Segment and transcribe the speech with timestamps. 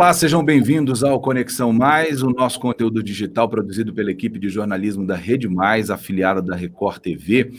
[0.00, 5.06] Olá, sejam bem-vindos ao Conexão Mais, o nosso conteúdo digital produzido pela equipe de jornalismo
[5.06, 7.52] da Rede Mais, afiliada da Record TV.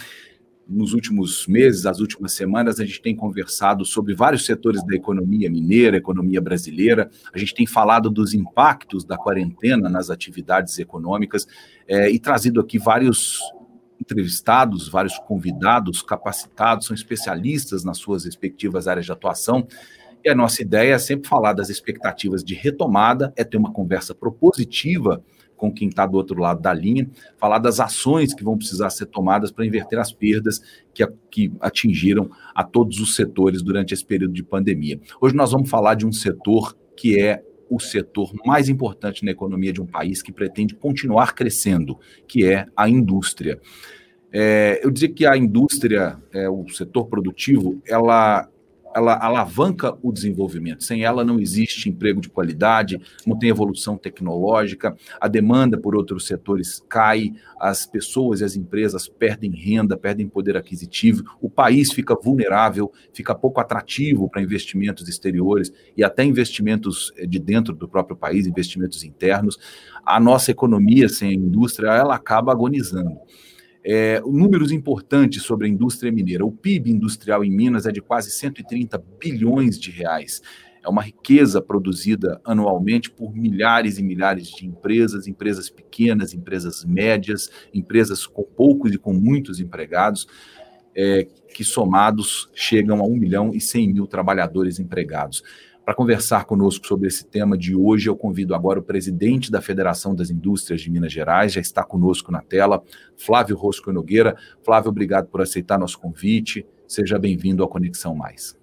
[0.68, 5.52] Nos últimos meses, as últimas semanas, a gente tem conversado sobre vários setores da economia
[5.52, 7.12] mineira, economia brasileira.
[7.32, 11.46] A gente tem falado dos impactos da quarentena nas atividades econômicas
[11.88, 13.40] é, e trazido aqui vários
[14.00, 19.68] entrevistados, vários convidados capacitados, são especialistas nas suas respectivas áreas de atuação.
[20.24, 24.14] E a nossa ideia é sempre falar das expectativas de retomada, é ter uma conversa
[24.14, 25.24] propositiva
[25.62, 27.08] com quem está do outro lado da linha,
[27.38, 30.60] falar das ações que vão precisar ser tomadas para inverter as perdas
[30.92, 35.00] que, que atingiram a todos os setores durante esse período de pandemia.
[35.20, 39.72] Hoje nós vamos falar de um setor que é o setor mais importante na economia
[39.72, 43.62] de um país que pretende continuar crescendo, que é a indústria.
[44.34, 48.51] É, eu dizer que a indústria, é, o setor produtivo, ela
[48.96, 50.84] ela alavanca o desenvolvimento.
[50.84, 56.26] Sem ela não existe emprego de qualidade, não tem evolução tecnológica, a demanda por outros
[56.26, 62.16] setores cai, as pessoas e as empresas perdem renda, perdem poder aquisitivo, o país fica
[62.16, 68.16] vulnerável, fica pouco atrativo para investimentos exteriores e até investimentos eh, de dentro do próprio
[68.16, 69.58] país, investimentos internos.
[70.06, 73.20] A nossa economia sem a indústria, ela acaba agonizando.
[73.84, 76.46] É, números importantes sobre a indústria mineira.
[76.46, 80.42] O PIB industrial em Minas é de quase 130 bilhões de reais.
[80.84, 87.52] É uma riqueza produzida anualmente por milhares e milhares de empresas, empresas pequenas, empresas médias,
[87.74, 90.28] empresas com poucos e com muitos empregados,
[90.96, 95.44] é, que somados chegam a 1 milhão e 100 mil trabalhadores empregados.
[95.84, 100.14] Para conversar conosco sobre esse tema de hoje, eu convido agora o presidente da Federação
[100.14, 102.84] das Indústrias de Minas Gerais, já está conosco na tela,
[103.18, 104.38] Flávio Rosco Nogueira.
[104.64, 106.66] Flávio, obrigado por aceitar nosso convite.
[106.88, 108.56] Seja bem-vindo ao Conexão Mais.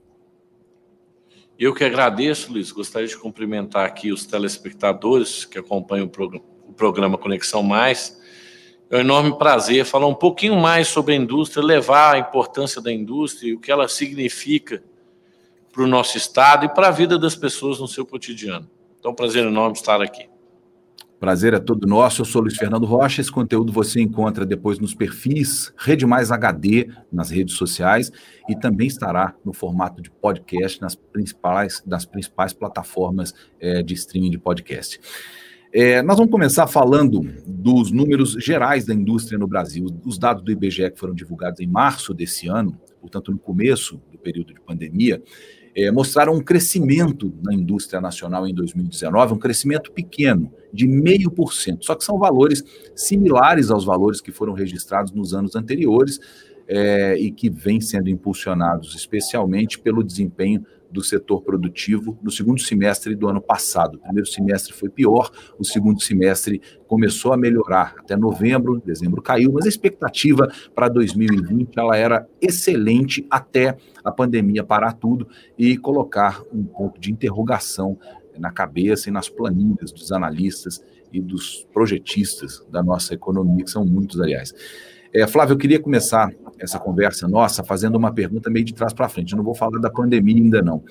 [1.58, 2.70] Eu que agradeço, Luiz.
[2.70, 8.16] Gostaria de cumprimentar aqui os telespectadores que acompanham o, programa Conexão Mais.
[8.88, 12.92] É um enorme prazer falar um pouquinho mais sobre a indústria, levar a importância da
[12.92, 14.84] indústria e o que ela significa
[15.78, 18.68] para o nosso Estado e para a vida das pessoas no seu cotidiano.
[18.98, 20.28] Então, prazer enorme estar aqui.
[21.20, 22.20] Prazer é todo nosso.
[22.20, 23.20] Eu sou Luiz Fernando Rocha.
[23.20, 28.10] Esse conteúdo você encontra depois nos perfis Rede Mais HD nas redes sociais
[28.48, 34.30] e também estará no formato de podcast nas principais, nas principais plataformas é, de streaming
[34.30, 34.98] de podcast.
[35.72, 39.86] É, nós vamos começar falando dos números gerais da indústria no Brasil.
[40.04, 44.18] Os dados do IBGE que foram divulgados em março desse ano, portanto, no começo do
[44.18, 45.22] período de pandemia,
[45.78, 51.78] é, mostraram um crescimento na indústria nacional em 2019, um crescimento pequeno, de 0,5%.
[51.82, 52.64] Só que são valores
[52.96, 56.18] similares aos valores que foram registrados nos anos anteriores
[56.66, 63.14] é, e que vêm sendo impulsionados especialmente pelo desempenho do setor produtivo no segundo semestre
[63.14, 63.96] do ano passado.
[63.96, 67.94] O primeiro semestre foi pior, o segundo semestre começou a melhorar.
[67.98, 74.64] Até novembro, dezembro caiu, mas a expectativa para 2020 ela era excelente até a pandemia
[74.64, 75.28] parar tudo
[75.58, 77.98] e colocar um ponto de interrogação
[78.38, 80.82] na cabeça e nas planilhas dos analistas
[81.12, 84.54] e dos projetistas da nossa economia, que são muitos, aliás.
[85.12, 89.08] É, Flávio, eu queria começar essa conversa nossa fazendo uma pergunta meio de trás para
[89.08, 89.32] frente.
[89.32, 90.82] Eu não vou falar da pandemia ainda, não.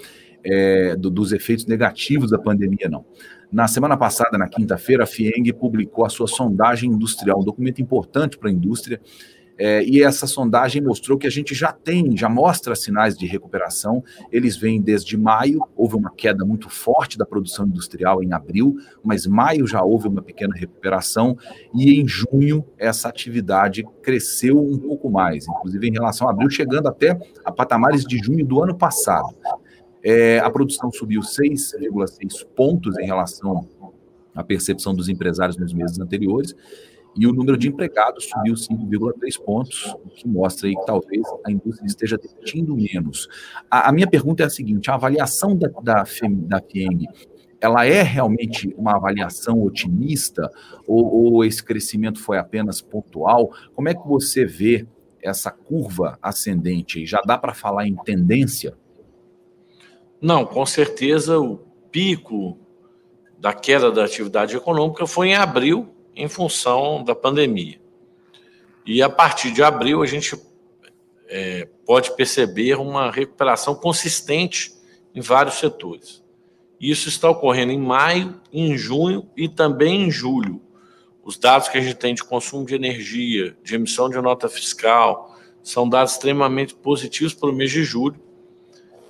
[0.44, 3.06] É, do, dos efeitos negativos da pandemia, não.
[3.52, 8.38] Na semana passada, na quinta-feira, a FIENG publicou a sua sondagem industrial, um documento importante
[8.38, 9.00] para a indústria,
[9.58, 14.04] é, e essa sondagem mostrou que a gente já tem, já mostra sinais de recuperação.
[14.32, 19.26] Eles vêm desde maio, houve uma queda muito forte da produção industrial em abril, mas
[19.26, 21.38] maio já houve uma pequena recuperação,
[21.74, 26.88] e em junho essa atividade cresceu um pouco mais, inclusive em relação a abril, chegando
[26.88, 29.36] até a patamares de junho do ano passado.
[30.04, 33.68] É, a produção subiu 6,6 pontos em relação
[34.36, 36.56] à percepção dos empresários nos meses anteriores,
[37.18, 41.52] e o número de empregados subiu 5,3 pontos, o que mostra aí que talvez a
[41.52, 43.28] indústria esteja demitindo menos.
[43.70, 46.62] A, a, minha pergunta é a seguinte: a avaliação da, da, da
[47.60, 50.52] ela é realmente uma avaliação otimista
[50.88, 53.52] ou, ou esse crescimento foi apenas pontual?
[53.74, 54.86] Como é que você vê
[55.22, 57.06] essa curva ascendente?
[57.06, 58.78] Já dá para falar em tendência?
[60.22, 61.58] Não, com certeza o
[61.92, 62.58] pico
[63.40, 67.80] da queda da atividade econômica foi em abril em função da pandemia.
[68.86, 70.36] E a partir de abril, a gente
[71.28, 74.74] é, pode perceber uma recuperação consistente
[75.14, 76.24] em vários setores.
[76.80, 80.62] Isso está ocorrendo em maio, em junho e também em julho.
[81.24, 85.36] Os dados que a gente tem de consumo de energia, de emissão de nota fiscal,
[85.62, 88.22] são dados extremamente positivos para o mês de julho.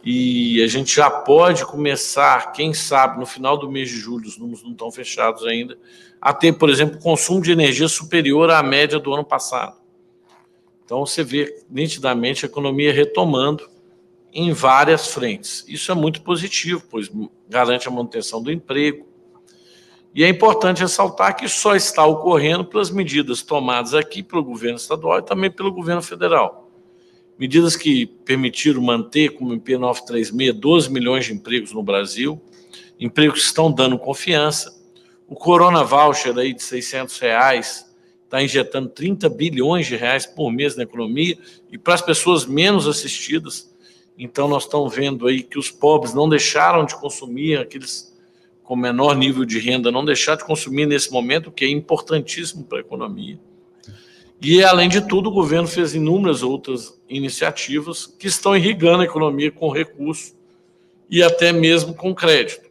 [0.03, 4.37] E a gente já pode começar, quem sabe, no final do mês de julho, os
[4.37, 5.77] números não estão fechados ainda,
[6.21, 9.77] a ter, por exemplo, consumo de energia superior à média do ano passado.
[10.85, 13.67] Então você vê nitidamente a economia retomando
[14.31, 15.65] em várias frentes.
[15.67, 17.11] Isso é muito positivo, pois
[17.49, 19.05] garante a manutenção do emprego.
[20.15, 25.19] E é importante ressaltar que só está ocorrendo pelas medidas tomadas aqui pelo governo estadual
[25.19, 26.66] e também pelo governo federal
[27.37, 32.41] medidas que permitiram manter, como o MP936, 12 milhões de empregos no Brasil,
[32.99, 34.75] empregos que estão dando confiança.
[35.27, 37.85] O Corona Voucher aí de 600 reais
[38.23, 41.37] está injetando 30 bilhões de reais por mês na economia
[41.71, 43.73] e para as pessoas menos assistidas.
[44.17, 48.15] Então, nós estamos vendo aí que os pobres não deixaram de consumir, aqueles
[48.63, 52.79] com menor nível de renda não deixaram de consumir nesse momento, que é importantíssimo para
[52.79, 53.39] a economia.
[54.41, 59.51] E, além de tudo, o governo fez inúmeras outras iniciativas que estão irrigando a economia
[59.51, 60.35] com recursos
[61.09, 62.69] e até mesmo com crédito.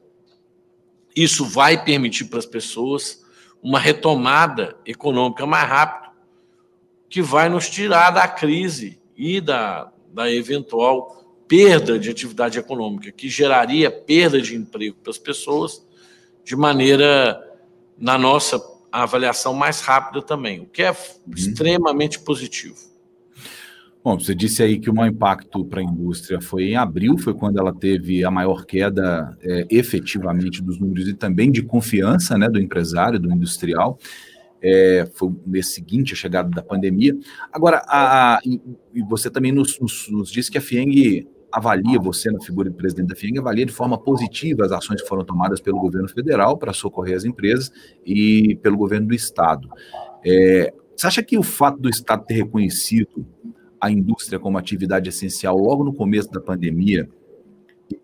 [1.14, 3.24] Isso vai permitir para as pessoas
[3.62, 6.12] uma retomada econômica mais rápida,
[7.08, 13.28] que vai nos tirar da crise e da, da eventual perda de atividade econômica, que
[13.28, 15.84] geraria perda de emprego para as pessoas,
[16.44, 17.42] de maneira,
[17.98, 18.58] na nossa
[18.90, 21.34] a avaliação mais rápida também, o que é uhum.
[21.34, 22.76] extremamente positivo.
[24.06, 27.34] Bom, você disse aí que o maior impacto para a indústria foi em abril, foi
[27.34, 32.48] quando ela teve a maior queda é, efetivamente dos números e também de confiança né,
[32.48, 33.98] do empresário, do industrial.
[34.62, 37.18] É, foi o mês seguinte a chegada da pandemia.
[37.52, 42.30] Agora, a, a, e você também nos, nos, nos disse que a FIENG avalia você,
[42.30, 45.58] na figura do presidente da FIENG, avalia de forma positiva as ações que foram tomadas
[45.58, 47.72] pelo governo federal para socorrer as empresas
[48.04, 49.66] e pelo governo do Estado.
[50.22, 53.26] É, você acha que o fato do Estado ter reconhecido
[53.80, 57.08] a indústria como atividade essencial logo no começo da pandemia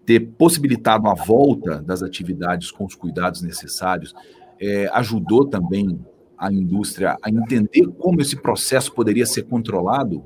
[0.06, 4.14] ter possibilitado a volta das atividades com os cuidados necessários
[4.58, 6.00] é, ajudou também
[6.38, 10.25] a indústria a entender como esse processo poderia ser controlado?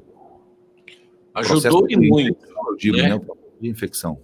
[1.36, 2.38] Ajudou e muito.
[2.46, 3.10] Eu digo, né?
[3.10, 3.20] né?
[3.60, 4.18] De infecção.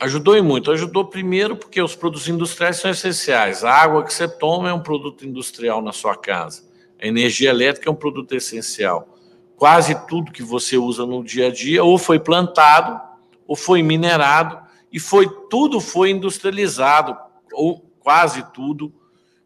[0.00, 0.72] Ajudou e muito.
[0.72, 3.62] Ajudou primeiro porque os produtos industriais são essenciais.
[3.62, 6.64] A água que você toma é um produto industrial na sua casa.
[7.00, 9.16] A energia elétrica é um produto essencial.
[9.56, 13.00] Quase tudo que você usa no dia a dia ou foi plantado,
[13.46, 14.58] ou foi minerado,
[14.92, 17.16] e foi tudo foi industrializado,
[17.52, 18.92] ou quase tudo,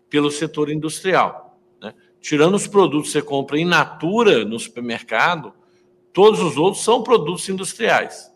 [0.08, 1.60] pelo setor industrial.
[1.82, 1.92] Né?
[2.20, 5.52] Tirando os produtos que você compra in natura no supermercado,
[6.16, 8.32] Todos os outros são produtos industriais.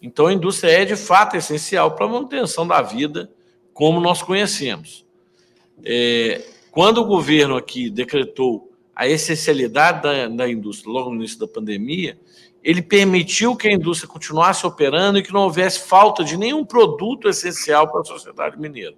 [0.00, 3.30] Então, a indústria é de fato essencial para a manutenção da vida
[3.74, 5.04] como nós conhecemos.
[5.84, 11.46] É, quando o governo aqui decretou a essencialidade da, da indústria logo no início da
[11.46, 12.18] pandemia,
[12.64, 17.28] ele permitiu que a indústria continuasse operando e que não houvesse falta de nenhum produto
[17.28, 18.96] essencial para a sociedade mineira.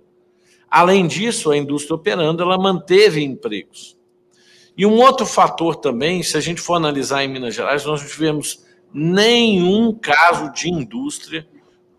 [0.70, 3.98] Além disso, a indústria operando, ela manteve empregos.
[4.80, 8.08] E um outro fator também, se a gente for analisar em Minas Gerais, nós não
[8.08, 11.46] tivemos nenhum caso de indústria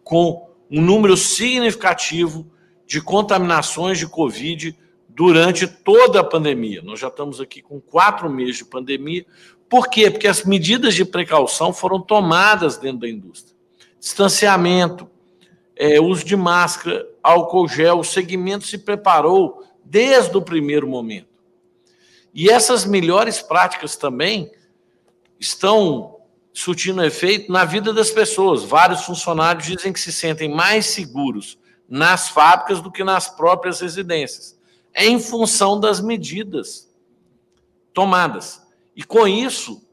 [0.04, 2.52] com um número significativo
[2.88, 4.76] de contaminações de Covid
[5.08, 6.82] durante toda a pandemia.
[6.82, 9.28] Nós já estamos aqui com quatro meses de pandemia.
[9.70, 10.10] Por quê?
[10.10, 13.56] Porque as medidas de precaução foram tomadas dentro da indústria.
[14.00, 15.08] Distanciamento,
[15.76, 21.30] é, uso de máscara, álcool gel, o segmento se preparou desde o primeiro momento.
[22.34, 24.52] E essas melhores práticas também
[25.40, 26.18] estão
[26.54, 28.64] surtindo efeito na vida das pessoas.
[28.64, 31.58] Vários funcionários dizem que se sentem mais seguros
[31.88, 34.58] nas fábricas do que nas próprias residências.
[34.96, 36.90] Em função das medidas
[37.94, 38.62] tomadas.
[38.96, 39.86] E com isso,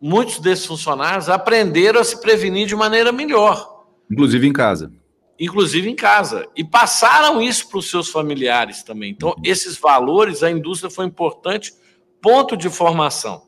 [0.00, 3.84] muitos desses funcionários aprenderam a se prevenir de maneira melhor.
[4.10, 4.92] Inclusive em casa
[5.38, 9.10] inclusive em casa, e passaram isso para os seus familiares também.
[9.10, 9.42] Então, uhum.
[9.44, 11.72] esses valores, a indústria foi importante,
[12.20, 13.42] ponto de formação.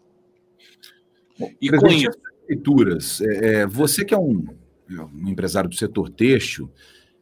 [1.39, 2.11] Bom, e com isso.
[3.25, 4.45] É, é, você que é um,
[4.91, 6.71] é um, empresário do setor têxtil,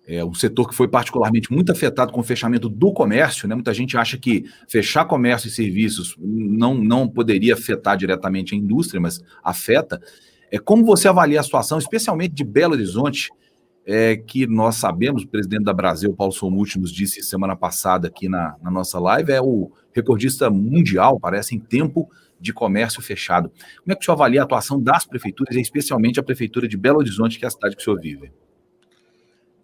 [0.06, 3.56] é um setor que foi particularmente muito afetado com o fechamento do comércio, né?
[3.56, 9.00] Muita gente acha que fechar comércio e serviços não, não poderia afetar diretamente a indústria,
[9.00, 10.00] mas afeta.
[10.48, 13.30] É como você avalia a situação, especialmente de Belo Horizonte,
[13.86, 18.28] é que nós sabemos, o presidente da Brasil, Paulo Somuti, nos disse semana passada aqui
[18.28, 23.48] na, na nossa live, é o recordista mundial, parece, em tempo de comércio fechado.
[23.48, 26.98] Como é que o senhor avalia a atuação das prefeituras, especialmente a prefeitura de Belo
[26.98, 28.32] Horizonte, que é a cidade que o senhor vive?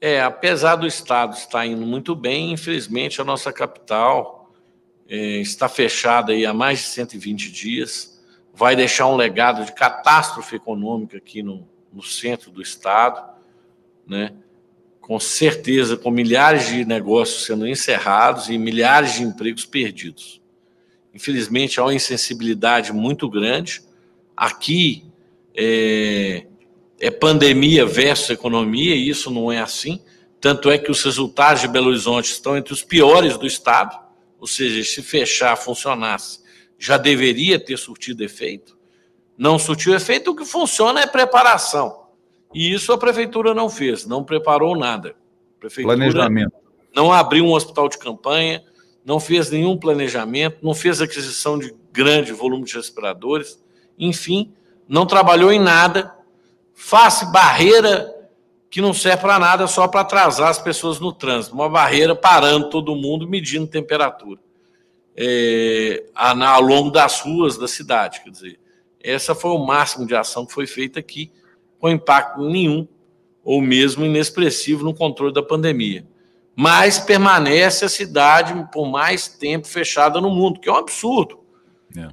[0.01, 4.53] É, apesar do Estado estar indo muito bem, infelizmente a nossa capital
[5.09, 8.23] é, está fechada aí há mais de 120 dias,
[8.55, 13.32] vai deixar um legado de catástrofe econômica aqui no, no centro do Estado,
[14.13, 14.33] né?
[15.03, 20.41] com certeza, com milhares de negócios sendo encerrados e milhares de empregos perdidos.
[21.13, 23.83] Infelizmente, há uma insensibilidade muito grande.
[24.37, 25.05] Aqui
[25.55, 26.47] é,
[27.01, 30.01] é pandemia versus economia, e isso não é assim.
[30.41, 33.99] Tanto é que os resultados de Belo Horizonte estão entre os piores do Estado,
[34.39, 36.41] ou seja, se fechar, funcionasse,
[36.79, 38.79] já deveria ter surtido efeito.
[39.37, 42.02] Não surtiu efeito, o que funciona é preparação.
[42.55, 45.15] E isso a prefeitura não fez, não preparou nada.
[45.59, 46.53] prefeitura Planejamento.
[46.95, 48.63] Não abriu um hospital de campanha,
[49.05, 53.63] não fez nenhum planejamento, não fez aquisição de grande volume de respiradores,
[53.99, 54.53] enfim,
[54.87, 56.15] não trabalhou em nada,
[56.75, 58.15] faz barreira
[58.71, 62.71] que não serve para nada, só para atrasar as pessoas no trânsito, uma barreira parando
[62.71, 64.41] todo mundo, medindo temperatura
[65.17, 68.23] é, ao longo das ruas da cidade.
[68.23, 68.61] Quer dizer,
[69.03, 71.31] essa foi o máximo de ação que foi feita aqui
[71.83, 72.87] com impacto nenhum
[73.43, 76.07] ou mesmo inexpressivo no controle da pandemia.
[76.55, 81.41] Mas permanece a cidade por mais tempo fechada no mundo, que é um absurdo.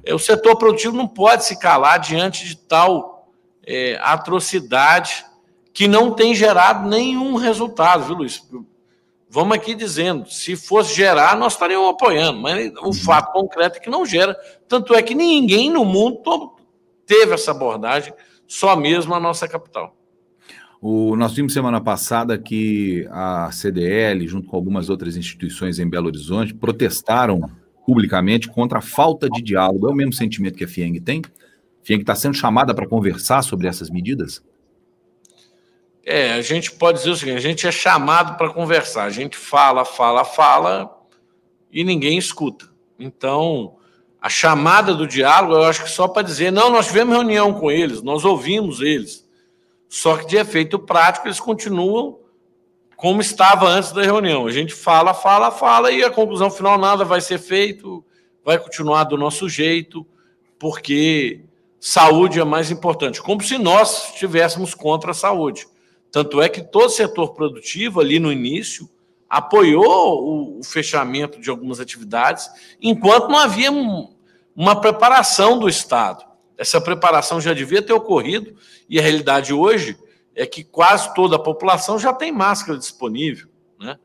[0.04, 0.12] É.
[0.12, 3.30] O setor produtivo não pode se calar diante de tal
[3.64, 5.24] é, atrocidade
[5.72, 8.42] que não tem gerado nenhum resultado, viu, Luiz?
[9.28, 12.92] Vamos aqui dizendo, se fosse gerar, nós estaríamos apoiando, mas o uhum.
[12.92, 14.36] fato concreto é que não gera.
[14.66, 16.56] Tanto é que ninguém no mundo
[17.06, 18.12] teve essa abordagem
[18.50, 19.96] só mesmo a nossa capital.
[20.82, 26.08] O, nós vimos semana passada que a CDL, junto com algumas outras instituições em Belo
[26.08, 27.48] Horizonte, protestaram
[27.86, 29.86] publicamente contra a falta de diálogo.
[29.86, 31.22] É o mesmo sentimento que a FIENG tem?
[31.24, 34.42] A FIENG está sendo chamada para conversar sobre essas medidas?
[36.04, 39.36] É, a gente pode dizer o seguinte: a gente é chamado para conversar, a gente
[39.36, 40.90] fala, fala, fala
[41.70, 42.68] e ninguém escuta.
[42.98, 43.76] Então,
[44.20, 47.70] a chamada do diálogo, eu acho que só para dizer, não, nós tivemos reunião com
[47.70, 49.26] eles, nós ouvimos eles.
[49.88, 52.18] Só que de efeito prático, eles continuam
[52.96, 54.46] como estava antes da reunião.
[54.46, 58.04] A gente fala, fala, fala, e a conclusão final nada vai ser feito,
[58.44, 60.06] vai continuar do nosso jeito,
[60.58, 61.40] porque
[61.80, 63.22] saúde é mais importante.
[63.22, 65.66] Como se nós estivéssemos contra a saúde.
[66.12, 68.86] Tanto é que todo setor produtivo, ali no início,
[69.30, 72.50] apoiou o, fechamento de algumas atividades,
[72.82, 76.24] enquanto não havia uma preparação do Estado.
[76.58, 78.56] Essa preparação já devia ter ocorrido,
[78.88, 79.96] e a realidade hoje
[80.34, 83.48] é que quase toda a população já tem máscara disponível.
[83.78, 83.96] Né?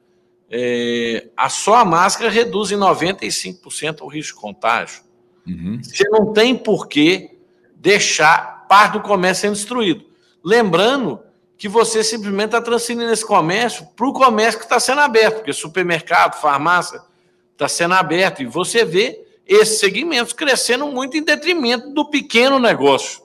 [0.50, 5.04] É, a só a máscara reduz em 95% o risco de contágio.
[5.48, 5.82] Uhum.
[5.82, 7.40] Você não tem por que
[7.76, 10.06] deixar parte do comércio sendo destruído.
[10.44, 11.20] Lembrando
[11.58, 15.54] que você simplesmente está transferindo esse comércio para o comércio que está sendo aberto, porque
[15.54, 17.02] supermercado, farmácia
[17.54, 23.24] está sendo aberto, e você vê esses segmentos crescendo muito em detrimento do pequeno negócio.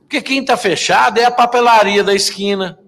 [0.00, 2.78] Porque quem está fechado é a papelaria da esquina,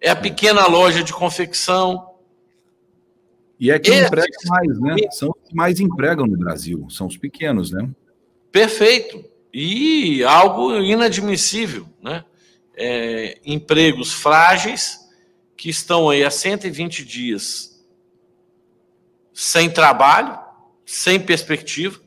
[0.00, 2.08] é a pequena loja de confecção.
[3.60, 4.06] E é que Esse...
[4.06, 4.96] emprega mais, né?
[5.10, 7.88] São os que mais empregam no Brasil, são os pequenos, né?
[8.52, 9.24] Perfeito.
[9.52, 12.24] E algo inadmissível, né?
[12.78, 15.00] É, empregos frágeis
[15.56, 17.84] que estão aí há 120 dias
[19.32, 20.38] sem trabalho,
[20.86, 22.00] sem perspectiva.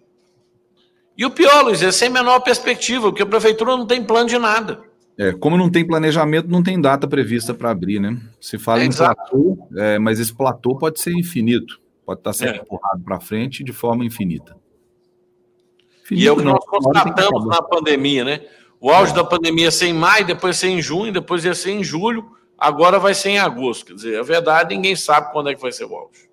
[1.17, 4.37] E o pior, Luiz, é sem menor perspectiva, porque a prefeitura não tem plano de
[4.37, 4.81] nada.
[5.17, 8.19] É, como não tem planejamento, não tem data prevista para abrir, né?
[8.39, 9.15] Se fala é, em exato.
[9.15, 12.57] platô, é, mas esse platô pode ser infinito, pode estar sendo é.
[12.57, 14.57] empurrado para frente de forma infinita.
[16.03, 18.41] infinito e é o que nós constatamos na pandemia, né?
[18.81, 21.53] O auge da pandemia ia ser em maio, depois ia ser em junho, depois ia
[21.53, 23.85] ser em julho, agora vai ser em agosto.
[23.85, 26.27] Quer dizer, a verdade, ninguém sabe quando é que vai ser o auge.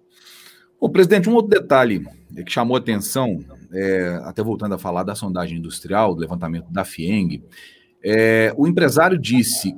[0.80, 2.06] Ô, presidente, um outro detalhe
[2.46, 7.44] que chamou atenção, é, até voltando a falar da sondagem industrial, do levantamento da FIENG,
[8.02, 9.76] é, o empresário disse,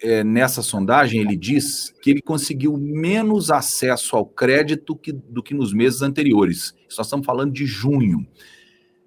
[0.00, 5.54] é, nessa sondagem, ele diz que ele conseguiu menos acesso ao crédito que, do que
[5.54, 6.72] nos meses anteriores.
[6.96, 8.24] Nós estamos falando de junho.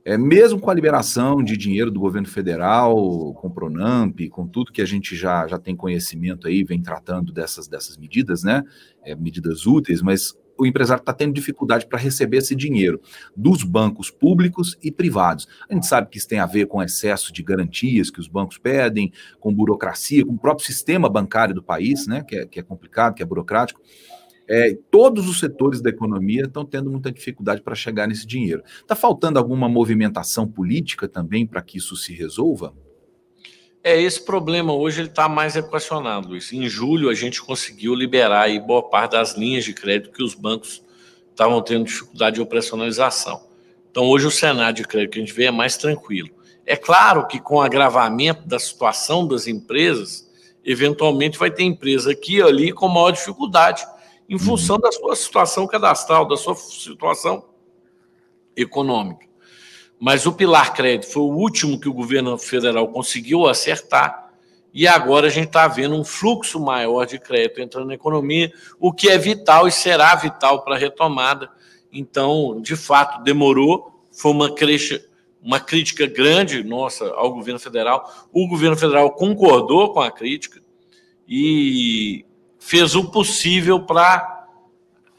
[0.09, 2.95] É, mesmo com a liberação de dinheiro do governo federal,
[3.35, 7.31] com o Pronamp, com tudo que a gente já, já tem conhecimento aí, vem tratando
[7.31, 8.63] dessas, dessas medidas, né?
[9.05, 12.99] É, medidas úteis, mas o empresário está tendo dificuldade para receber esse dinheiro
[13.37, 15.47] dos bancos públicos e privados.
[15.69, 18.57] A gente sabe que isso tem a ver com excesso de garantias que os bancos
[18.57, 22.23] pedem, com burocracia, com o próprio sistema bancário do país, né?
[22.27, 23.79] Que é, que é complicado, que é burocrático.
[24.51, 28.63] É, todos os setores da economia estão tendo muita dificuldade para chegar nesse dinheiro.
[28.81, 32.73] Está faltando alguma movimentação política também para que isso se resolva?
[33.83, 36.51] É, esse problema hoje está mais equacionado, Luiz.
[36.51, 40.33] Em julho, a gente conseguiu liberar aí boa parte das linhas de crédito que os
[40.33, 40.83] bancos
[41.29, 43.47] estavam tendo dificuldade de operacionalização.
[43.91, 46.29] Então, hoje, o cenário de crédito que a gente vê é mais tranquilo.
[46.65, 50.27] É claro que com o agravamento da situação das empresas,
[50.65, 53.85] eventualmente vai ter empresa aqui e ali com maior dificuldade,
[54.29, 57.43] em função da sua situação cadastral, da sua situação
[58.55, 59.27] econômica.
[59.99, 64.29] Mas o Pilar Crédito foi o último que o governo federal conseguiu acertar,
[64.71, 68.93] e agora a gente está vendo um fluxo maior de crédito entrando na economia, o
[68.93, 71.49] que é vital e será vital para a retomada.
[71.91, 75.03] Então, de fato, demorou, foi uma, creixa,
[75.41, 78.27] uma crítica grande nossa ao governo federal.
[78.31, 80.61] O governo federal concordou com a crítica
[81.27, 82.25] e
[82.59, 84.47] fez o possível para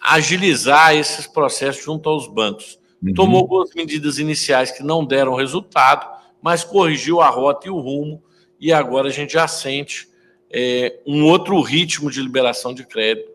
[0.00, 2.78] agilizar esses processos junto aos bancos.
[3.02, 3.14] Uhum.
[3.14, 6.06] Tomou algumas medidas iniciais que não deram resultado,
[6.42, 8.23] mas corrigiu a rota e o rumo,
[8.59, 10.09] e agora a gente já sente
[10.50, 13.30] é, um outro ritmo de liberação de crédito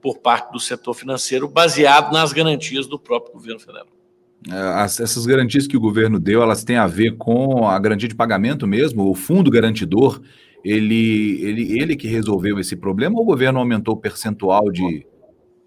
[0.00, 3.86] por parte do setor financeiro, baseado nas garantias do próprio governo federal.
[4.48, 8.14] É, essas garantias que o governo deu, elas têm a ver com a garantia de
[8.14, 9.10] pagamento mesmo?
[9.10, 10.20] O fundo garantidor,
[10.64, 15.06] ele, ele, ele que resolveu esse problema ou o governo aumentou o percentual de,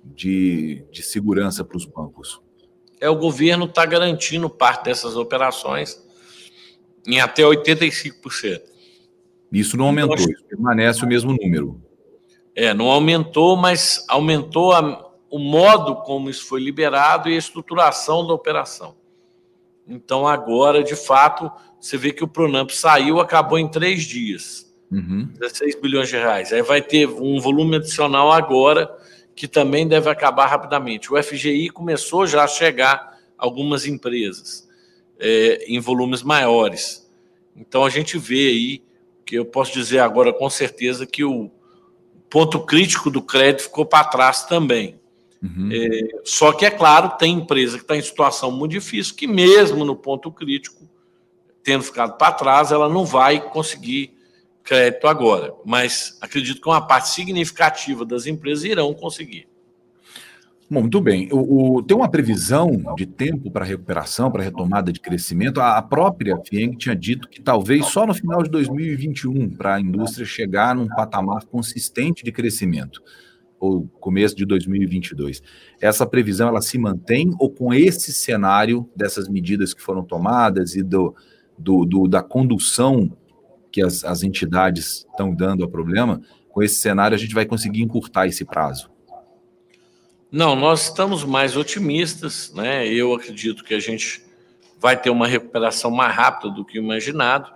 [0.04, 2.42] de, de segurança para os bancos?
[3.00, 6.02] É, o governo está garantindo parte dessas operações
[7.08, 8.62] em até 85%.
[9.52, 11.82] Isso não aumentou, então, isso permanece o mesmo número.
[12.56, 18.26] É, não aumentou, mas aumentou a, o modo como isso foi liberado e a estruturação
[18.26, 18.96] da operação.
[19.88, 24.71] Então, agora, de fato, você vê que o Pronamp saiu, acabou em três dias.
[24.92, 25.30] Uhum.
[25.40, 26.52] 16 bilhões de reais.
[26.52, 28.94] Aí vai ter um volume adicional agora,
[29.36, 31.12] que também deve acabar rapidamente.
[31.12, 34.68] O FGI começou já a chegar algumas empresas
[35.18, 37.10] é, em volumes maiores.
[37.56, 38.84] Então, a gente vê aí,
[39.26, 41.50] que eu posso dizer agora com certeza que o
[42.30, 45.00] ponto crítico do crédito ficou para trás também.
[45.42, 45.70] Uhum.
[45.72, 49.84] É, só que, é claro, tem empresa que está em situação muito difícil, que mesmo
[49.86, 50.88] no ponto crítico,
[51.64, 54.14] tendo ficado para trás, ela não vai conseguir
[54.64, 55.54] crédito agora.
[55.66, 59.48] Mas acredito que uma parte significativa das empresas irão conseguir.
[60.70, 61.28] Muito bem.
[61.34, 65.60] O, o, tem uma previsão de tempo para recuperação, para retomada de crescimento.
[65.60, 69.82] A, a própria FIENG tinha dito que talvez só no final de 2021 para a
[69.82, 73.04] indústria chegar num patamar consistente de crescimento
[73.60, 75.44] ou começo de 2022.
[75.82, 80.82] Essa previsão ela se mantém ou com esse cenário dessas medidas que foram tomadas e
[80.82, 81.14] do,
[81.58, 83.12] do, do da condução
[83.72, 87.82] que as, as entidades estão dando ao problema, com esse cenário a gente vai conseguir
[87.82, 88.90] encurtar esse prazo?
[90.32, 92.88] Não, nós estamos mais otimistas, né?
[92.88, 94.24] Eu acredito que a gente
[94.80, 97.52] vai ter uma recuperação mais rápida do que imaginado,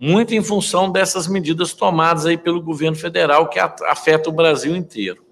[0.00, 5.24] muito em função dessas medidas tomadas aí pelo governo federal que afeta o Brasil inteiro.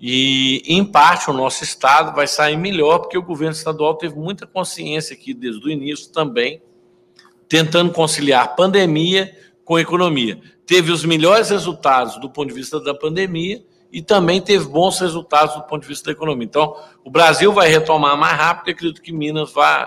[0.00, 4.46] E, em parte, o nosso Estado vai sair melhor, porque o governo estadual teve muita
[4.46, 6.60] consciência aqui desde o início também,
[7.52, 9.30] tentando conciliar pandemia
[9.62, 10.40] com economia.
[10.64, 13.62] Teve os melhores resultados do ponto de vista da pandemia
[13.92, 16.46] e também teve bons resultados do ponto de vista da economia.
[16.46, 19.86] Então, o Brasil vai retomar mais rápido e acredito que Minas vai,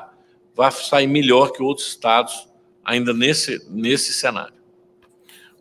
[0.55, 2.47] vai sair melhor que outros estados
[2.85, 4.53] ainda nesse, nesse cenário.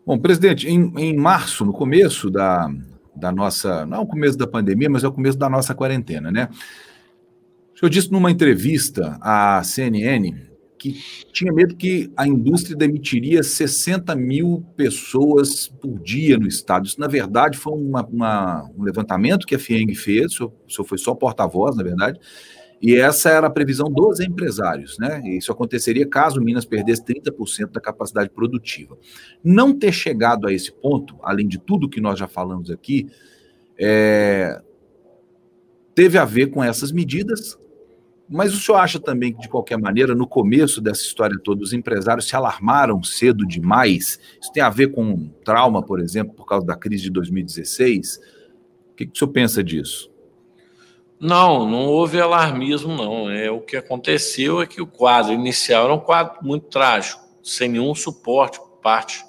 [0.07, 2.71] Bom, presidente, em, em março, no começo da,
[3.17, 6.31] da nossa, não é o começo da pandemia, mas é o começo da nossa quarentena,
[6.31, 6.51] né?
[7.75, 10.53] Senhor disse numa entrevista à CNN
[10.85, 16.87] que tinha medo que a indústria demitiria 60 mil pessoas por dia no estado.
[16.87, 20.99] Isso, na verdade, foi uma, uma, um levantamento que a FIENG fez, o senhor, foi
[20.99, 22.20] só porta-voz, na verdade,
[22.83, 25.23] e essa era a previsão dos empresários, né?
[25.25, 28.99] Isso aconteceria caso Minas perdesse 30% da capacidade produtiva.
[29.42, 33.09] Não ter chegado a esse ponto, além de tudo que nós já falamos aqui,
[33.79, 34.61] é,
[35.94, 37.59] teve a ver com essas medidas,
[38.35, 41.73] mas o senhor acha também que, de qualquer maneira, no começo dessa história toda, os
[41.73, 44.18] empresários se alarmaram cedo demais?
[44.42, 48.16] Isso tem a ver com um trauma, por exemplo, por causa da crise de 2016?
[48.90, 50.11] O que, que o senhor pensa disso?
[51.20, 53.31] Não, não houve alarmismo, não.
[53.31, 57.68] É, o que aconteceu é que o quadro inicial era um quadro muito trágico, sem
[57.68, 59.25] nenhum suporte por parte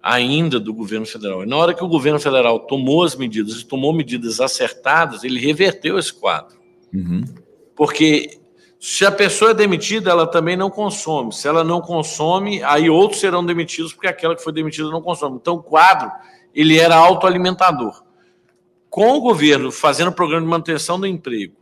[0.00, 1.42] ainda do governo federal.
[1.42, 5.40] E na hora que o governo federal tomou as medidas e tomou medidas acertadas, ele
[5.40, 6.56] reverteu esse quadro.
[6.94, 7.24] Uhum.
[7.74, 8.38] Porque
[8.78, 11.32] se a pessoa é demitida, ela também não consome.
[11.32, 15.36] Se ela não consome, aí outros serão demitidos porque aquela que foi demitida não consome.
[15.36, 16.10] Então o quadro
[16.54, 18.04] ele era autoalimentador
[18.94, 21.56] com o governo fazendo programa de manutenção do emprego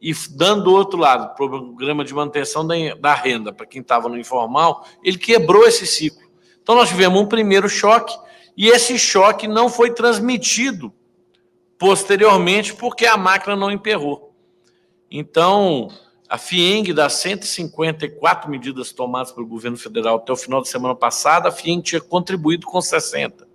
[0.00, 4.84] e dando do outro lado programa de manutenção da, renda para quem estava no informal,
[5.00, 6.28] ele quebrou esse ciclo.
[6.60, 8.12] Então nós tivemos um primeiro choque
[8.56, 10.92] e esse choque não foi transmitido
[11.78, 14.31] posteriormente porque a máquina não emperrou.
[15.14, 15.88] Então,
[16.26, 21.50] a FIENG, das 154 medidas tomadas pelo governo federal até o final da semana passada,
[21.50, 23.46] a FIENG tinha contribuído com 60.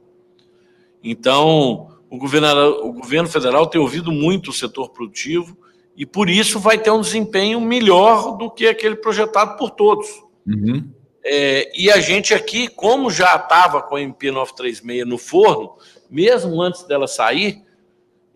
[1.04, 2.48] Então, o governo,
[2.84, 5.58] o governo federal tem ouvido muito o setor produtivo
[5.96, 10.08] e, por isso, vai ter um desempenho melhor do que aquele projetado por todos.
[10.46, 10.88] Uhum.
[11.26, 15.76] É, e a gente aqui, como já estava com a MP 936 no forno,
[16.08, 17.66] mesmo antes dela sair,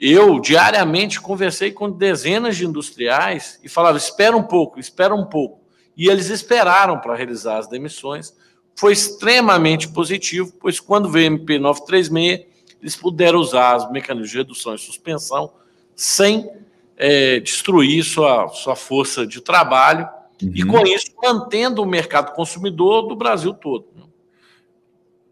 [0.01, 5.61] eu diariamente conversei com dezenas de industriais e falava: espera um pouco, espera um pouco.
[5.95, 8.35] E eles esperaram para realizar as demissões.
[8.75, 12.47] Foi extremamente positivo, pois quando veio a MP 936,
[12.81, 15.53] eles puderam usar os mecanismos de redução e suspensão
[15.95, 16.49] sem
[16.97, 20.09] é, destruir sua, sua força de trabalho
[20.41, 20.51] uhum.
[20.55, 23.85] e, com isso, mantendo o mercado consumidor do Brasil todo.
[23.95, 24.03] Né?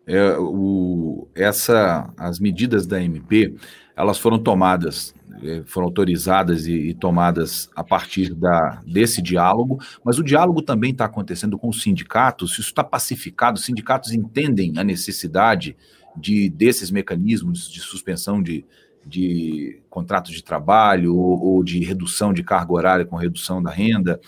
[0.06, 3.56] É, o, essa, as medidas da MP,
[3.96, 10.20] elas foram tomadas, é, foram autorizadas e, e tomadas a partir da, desse diálogo, mas
[10.20, 14.84] o diálogo também está acontecendo com os sindicatos, isso está pacificado, os sindicatos entendem a
[14.84, 15.76] necessidade
[16.16, 18.66] de desses mecanismos de suspensão de,
[19.06, 24.20] de contratos de trabalho ou, ou, de redução de carga horária com redução da renda.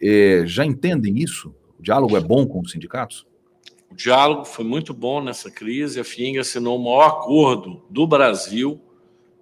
[0.00, 1.54] É, já entendem isso?
[1.78, 3.26] O diálogo é bom com os sindicatos?
[3.90, 6.00] O diálogo foi muito bom nessa crise.
[6.00, 8.80] A FIENG assinou o maior acordo do Brasil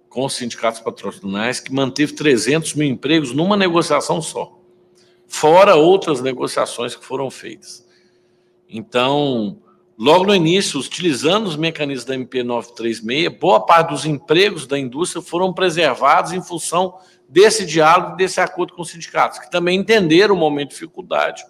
[0.09, 4.57] com os sindicatos patronais, que manteve 300 mil empregos numa negociação só,
[5.27, 7.85] fora outras negociações que foram feitas.
[8.69, 9.59] Então,
[9.99, 15.23] Logo no início, utilizando os mecanismos da MP 936, boa parte dos empregos da indústria
[15.23, 20.37] foram preservados em função desse diálogo, desse acordo com os sindicatos, que também entenderam o
[20.37, 21.43] momento de dificuldade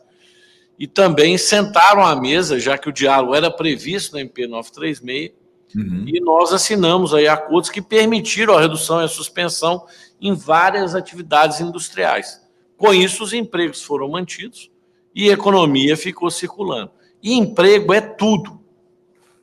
[0.77, 5.31] e também sentaram à mesa, já que o diálogo era previsto na MP 936,
[5.75, 6.05] uhum.
[6.07, 9.85] e nós assinamos aí acordos que permitiram a redução e a suspensão
[10.21, 12.41] em várias atividades industriais.
[12.77, 14.69] Com isso, os empregos foram mantidos
[15.13, 16.91] e a economia ficou circulando.
[17.23, 18.61] E emprego é tudo.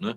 [0.01, 0.17] Né?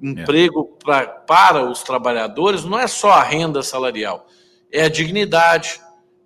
[0.00, 0.84] Emprego é.
[0.84, 4.26] pra, para os trabalhadores não é só a renda salarial,
[4.72, 5.80] é a dignidade,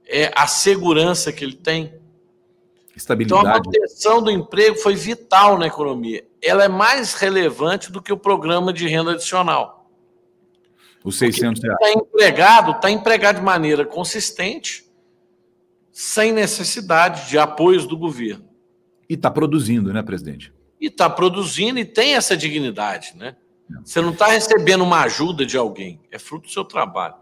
[0.06, 2.00] é a segurança que ele tem.
[2.96, 3.40] Estabilidade.
[3.40, 6.24] Então, a manutenção do emprego foi vital na economia.
[6.42, 9.90] Ela é mais relevante do que o programa de renda adicional.
[11.05, 11.78] Os 600 reais.
[11.81, 14.85] Está empregado, está empregado de maneira consistente,
[15.90, 18.48] sem necessidade de apoios do governo.
[19.09, 20.52] E está produzindo, né, presidente?
[20.81, 23.37] E está produzindo e tem essa dignidade, né?
[23.85, 27.14] Você não está recebendo uma ajuda de alguém, é fruto do seu trabalho.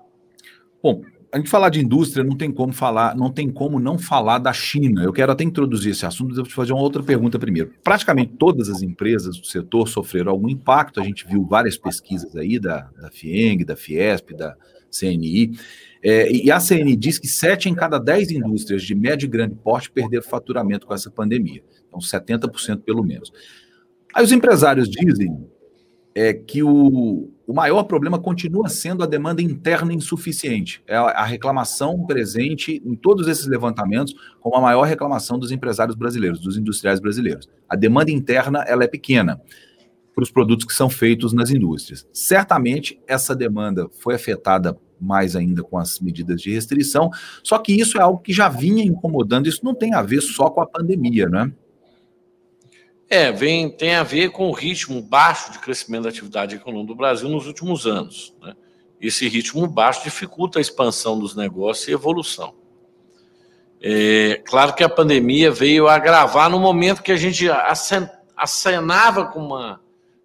[0.82, 4.38] Bom, a gente falar de indústria não tem como falar, não tem como não falar
[4.38, 5.04] da China.
[5.04, 7.72] Eu quero até introduzir esse assunto, mas eu vou te fazer uma outra pergunta primeiro.
[7.84, 11.00] Praticamente todas as empresas do setor sofreram algum impacto.
[11.00, 14.56] A gente viu várias pesquisas aí da, da FIENG, da Fiesp, da
[14.90, 15.52] CNI.
[16.02, 19.54] É, e a CNI diz que sete em cada dez indústrias de médio e grande
[19.54, 21.62] porte perderam faturamento com essa pandemia.
[21.86, 23.32] Então, 70% pelo menos.
[24.12, 25.46] Aí os empresários dizem
[26.12, 30.80] é, que o, o maior problema continua sendo a demanda interna insuficiente.
[30.86, 36.38] É a reclamação presente em todos esses levantamentos como a maior reclamação dos empresários brasileiros,
[36.38, 37.48] dos industriais brasileiros.
[37.68, 39.40] A demanda interna ela é pequena
[40.14, 42.06] para os produtos que são feitos nas indústrias.
[42.12, 47.10] Certamente essa demanda foi afetada mais ainda com as medidas de restrição,
[47.42, 50.50] só que isso é algo que já vinha incomodando, isso não tem a ver só
[50.50, 51.50] com a pandemia, né?
[53.10, 56.96] É, vem, tem a ver com o ritmo baixo de crescimento da atividade econômica do
[56.96, 58.32] Brasil nos últimos anos.
[58.40, 58.54] Né?
[59.00, 62.54] Esse ritmo baixo dificulta a expansão dos negócios e evolução.
[63.82, 67.46] É, claro que a pandemia veio agravar no momento que a gente
[68.36, 69.80] acenava com uma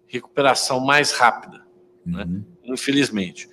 [0.06, 1.66] recuperação mais rápida,
[2.04, 2.22] né?
[2.22, 2.44] uhum.
[2.64, 3.48] infelizmente.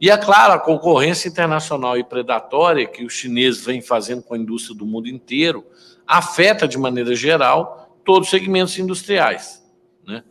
[0.00, 4.38] E é claro, a concorrência internacional e predatória que os chineses vêm fazendo com a
[4.38, 5.66] indústria do mundo inteiro
[6.06, 9.62] afeta de maneira geral todos os segmentos industriais.
[10.06, 10.24] Né?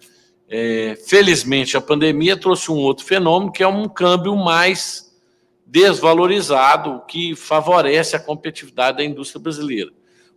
[0.50, 5.16] É, felizmente, a pandemia trouxe um outro fenômeno, que é um câmbio mais
[5.64, 9.92] desvalorizado, que favorece a competitividade da indústria brasileira.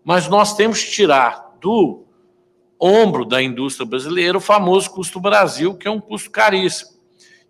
[0.05, 2.05] Mas nós temos que tirar do
[2.79, 6.91] ombro da indústria brasileira o famoso custo Brasil, que é um custo caríssimo.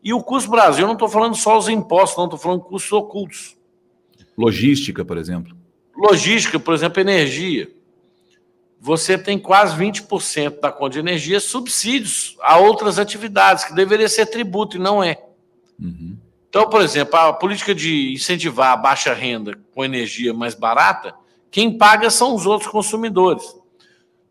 [0.05, 2.93] E o custo Brasil, eu não estou falando só os impostos, não, estou falando custos
[2.93, 3.57] ocultos.
[4.39, 5.57] Logística, por exemplo.
[5.97, 7.80] Logística, por exemplo, energia
[8.81, 14.27] você tem quase 20% da conta de energia subsídios a outras atividades, que deveria ser
[14.27, 15.23] tributo e não é.
[15.79, 16.17] Uhum.
[16.49, 21.15] Então, por exemplo, a política de incentivar a baixa renda com energia mais barata,
[21.51, 23.55] quem paga são os outros consumidores.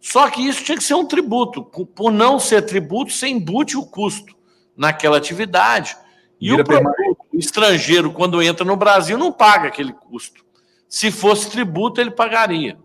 [0.02, 1.64] Só que isso tinha que ser um tributo.
[1.64, 4.36] Por não ser tributo, você embute o custo
[4.76, 5.96] naquela atividade.
[6.42, 10.44] E Vira o produto estrangeiro, quando entra no Brasil, não paga aquele custo.
[10.88, 12.78] Se fosse tributo, ele pagaria.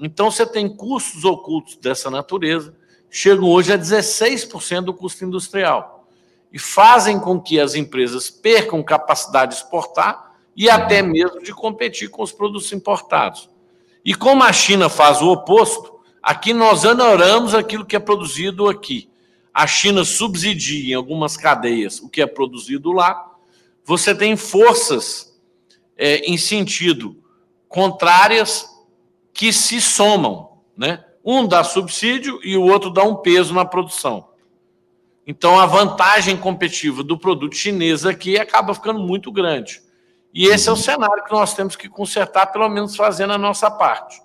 [0.00, 2.74] Então, você tem custos ocultos dessa natureza,
[3.10, 5.92] chegam hoje a 16% do custo industrial.
[6.52, 12.08] e fazem com que as empresas percam capacidade de exportar e até mesmo de competir
[12.08, 13.50] com os produtos importados.
[14.04, 19.10] E como a China faz o oposto, aqui nós honoramos aquilo que é produzido aqui.
[19.52, 23.32] A China subsidia em algumas cadeias o que é produzido lá.
[23.84, 25.36] Você tem forças
[25.96, 27.16] é, em sentido
[27.68, 28.73] contrárias
[29.34, 31.04] que se somam, né?
[31.24, 34.28] Um dá subsídio e o outro dá um peso na produção.
[35.26, 39.82] Então a vantagem competitiva do produto chinês aqui acaba ficando muito grande.
[40.32, 43.70] E esse é o cenário que nós temos que consertar, pelo menos fazendo a nossa
[43.70, 44.22] parte.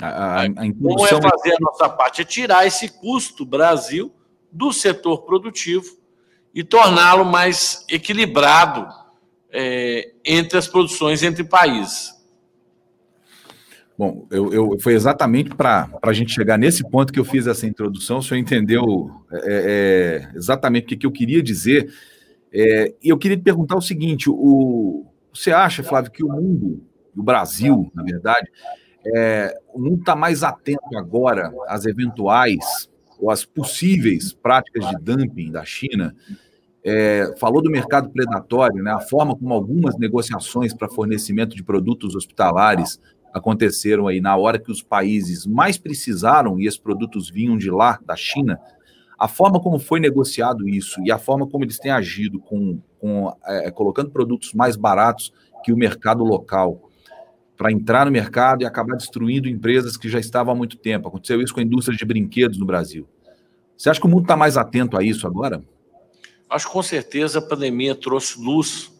[0.00, 2.22] A, a, a Como é fazer a nossa parte?
[2.22, 4.12] É tirar esse custo Brasil
[4.50, 5.96] do setor produtivo
[6.54, 8.86] e torná-lo mais equilibrado
[9.50, 12.21] é, entre as produções entre países.
[14.02, 17.68] Bom, eu, eu foi exatamente para a gente chegar nesse ponto que eu fiz essa
[17.68, 18.18] introdução.
[18.18, 21.88] O senhor entendeu é, é, exatamente o que, que, eu queria dizer.
[22.52, 26.82] É, e eu queria te perguntar o seguinte: o, você acha, Flávio, que o mundo,
[27.16, 28.50] o Brasil, na verdade,
[29.06, 35.52] é, o mundo está mais atento agora às eventuais ou às possíveis práticas de dumping
[35.52, 36.12] da China?
[36.84, 42.16] É, falou do mercado predatório, né, a forma como algumas negociações para fornecimento de produtos
[42.16, 42.98] hospitalares
[43.32, 47.98] aconteceram aí na hora que os países mais precisaram e esses produtos vinham de lá,
[48.04, 48.60] da China,
[49.18, 53.32] a forma como foi negociado isso e a forma como eles têm agido com, com
[53.46, 56.90] é, colocando produtos mais baratos que o mercado local
[57.56, 61.06] para entrar no mercado e acabar destruindo empresas que já estavam há muito tempo.
[61.06, 63.06] Aconteceu isso com a indústria de brinquedos no Brasil.
[63.76, 65.62] Você acha que o mundo está mais atento a isso agora?
[66.50, 68.92] Acho que com certeza a pandemia trouxe luz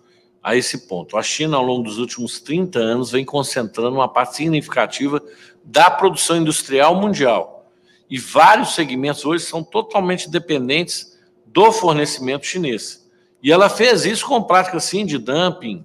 [0.43, 1.17] a esse ponto.
[1.17, 5.23] A China, ao longo dos últimos 30 anos, vem concentrando uma parte significativa
[5.65, 7.71] da produção industrial mundial.
[8.11, 13.09] E vários segmentos hoje são totalmente dependentes do fornecimento chinês.
[13.43, 15.85] E ela fez isso com práticas, sim, de dumping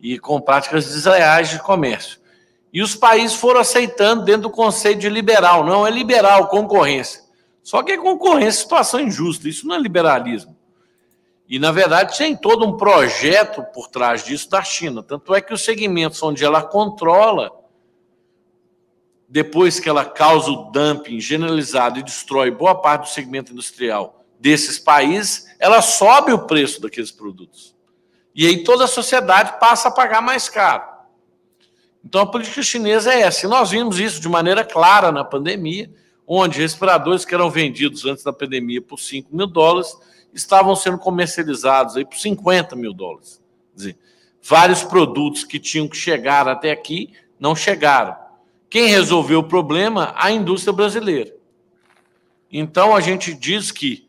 [0.00, 2.18] e com práticas desleais de comércio.
[2.72, 5.64] E os países foram aceitando dentro do conceito de liberal.
[5.64, 7.22] Não é liberal, concorrência.
[7.62, 9.48] Só que é concorrência, situação injusta.
[9.48, 10.55] Isso não é liberalismo.
[11.48, 15.02] E, na verdade, tem todo um projeto por trás disso da China.
[15.02, 17.52] Tanto é que os segmentos onde ela controla,
[19.28, 24.78] depois que ela causa o dumping generalizado e destrói boa parte do segmento industrial desses
[24.78, 27.74] países, ela sobe o preço daqueles produtos.
[28.34, 30.84] E aí toda a sociedade passa a pagar mais caro.
[32.04, 33.46] Então a política chinesa é essa.
[33.46, 35.90] E nós vimos isso de maneira clara na pandemia,
[36.26, 39.96] onde respiradores que eram vendidos antes da pandemia por 5 mil dólares
[40.36, 43.40] estavam sendo comercializados aí por 50 mil dólares.
[43.72, 43.98] Quer dizer,
[44.42, 48.14] vários produtos que tinham que chegar até aqui não chegaram.
[48.68, 50.12] Quem resolveu o problema?
[50.16, 51.34] A indústria brasileira.
[52.52, 54.06] Então, a gente diz que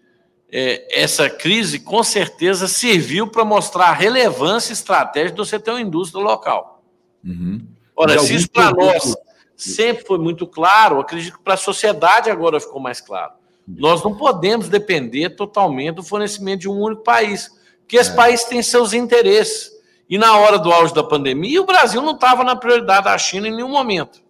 [0.51, 5.81] é, essa crise, com certeza, serviu para mostrar a relevância estratégica de você ter uma
[5.81, 6.83] indústria local.
[7.23, 7.65] Uhum.
[7.95, 9.15] Ora, se isso para nós
[9.55, 13.33] sempre foi muito claro, acredito que para a sociedade agora ficou mais claro.
[13.67, 18.15] Nós não podemos depender totalmente do fornecimento de um único país, porque esse é.
[18.15, 19.75] país tem seus interesses.
[20.09, 23.47] E na hora do auge da pandemia, o Brasil não estava na prioridade da China
[23.47, 24.23] em nenhum momento.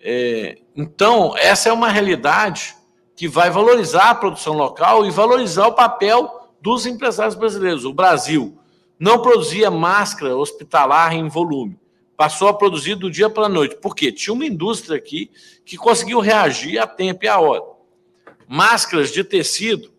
[0.00, 2.74] É, então, essa é uma realidade
[3.14, 7.84] que vai valorizar a produção local e valorizar o papel dos empresários brasileiros.
[7.84, 8.58] O Brasil
[8.98, 11.78] não produzia máscara hospitalar em volume
[12.18, 13.76] passou a produzir do dia para a noite.
[13.76, 14.10] Por quê?
[14.10, 15.30] Tinha uma indústria aqui
[15.64, 17.62] que conseguiu reagir a tempo e a hora.
[18.48, 19.92] Máscaras de tecido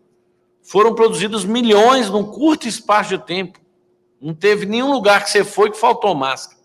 [0.62, 3.58] foram produzidas milhões num curto espaço de tempo.
[4.20, 6.60] Não teve nenhum lugar que você foi que faltou máscara.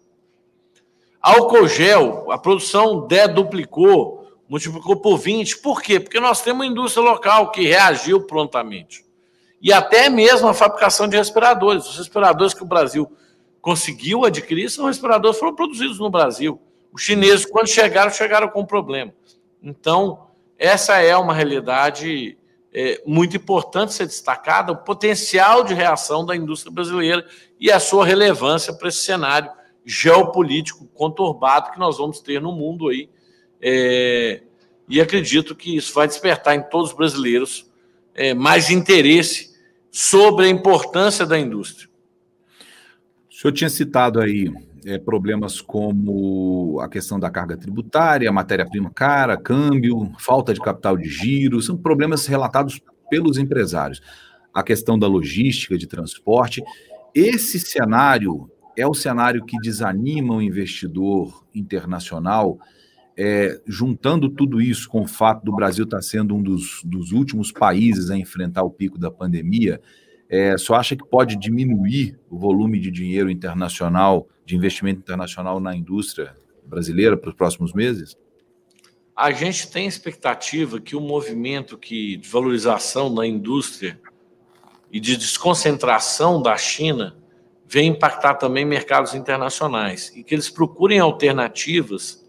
[1.22, 5.60] Álcool gel, a produção deduplicou, multiplicou por 20.
[5.60, 6.02] Por quê?
[6.02, 9.06] Porque nós temos uma indústria local que reagiu prontamente.
[9.62, 11.88] E até mesmo a fabricação de respiradores.
[11.88, 13.10] Os respiradores que o Brasil
[13.66, 16.62] conseguiu adquirir são respiradores que foram produzidos no Brasil.
[16.94, 19.12] Os chineses, quando chegaram, chegaram com problema.
[19.60, 22.38] Então, essa é uma realidade
[22.72, 27.26] é, muito importante ser destacada, o potencial de reação da indústria brasileira
[27.60, 29.50] e a sua relevância para esse cenário
[29.84, 33.10] geopolítico conturbado que nós vamos ter no mundo aí.
[33.60, 34.44] É,
[34.88, 37.66] e acredito que isso vai despertar em todos os brasileiros
[38.14, 39.56] é, mais interesse
[39.90, 41.95] sobre a importância da indústria.
[43.36, 44.50] O senhor tinha citado aí
[44.86, 51.10] é, problemas como a questão da carga tributária, matéria-prima cara, câmbio, falta de capital de
[51.10, 54.02] giro, são problemas relatados pelos empresários.
[54.54, 56.64] A questão da logística, de transporte.
[57.14, 62.58] Esse cenário é o cenário que desanima o investidor internacional
[63.18, 67.12] é, juntando tudo isso com o fato do Brasil estar tá sendo um dos, dos,
[67.12, 69.82] últimos países a enfrentar o pico da pandemia,
[70.30, 75.76] é, só acha que pode diminuir o volume de dinheiro internacional, de investimento internacional na
[75.76, 76.36] indústria
[76.66, 78.18] brasileira para os próximos meses?
[79.16, 84.00] A gente tem expectativa que o movimento que, de valorização da indústria
[84.92, 87.16] e de desconcentração da China
[87.68, 92.26] venha impactar também mercados internacionais e que eles procurem alternativas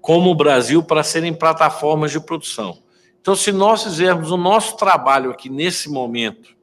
[0.00, 2.82] como o Brasil para serem plataformas de produção.
[3.20, 6.56] Então, se nós fizermos o nosso trabalho aqui nesse momento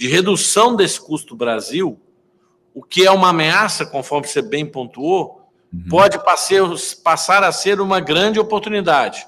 [0.00, 2.00] de redução desse custo Brasil,
[2.72, 5.84] o que é uma ameaça, conforme você bem pontuou, uhum.
[5.90, 6.18] pode
[7.04, 9.26] passar a ser uma grande oportunidade.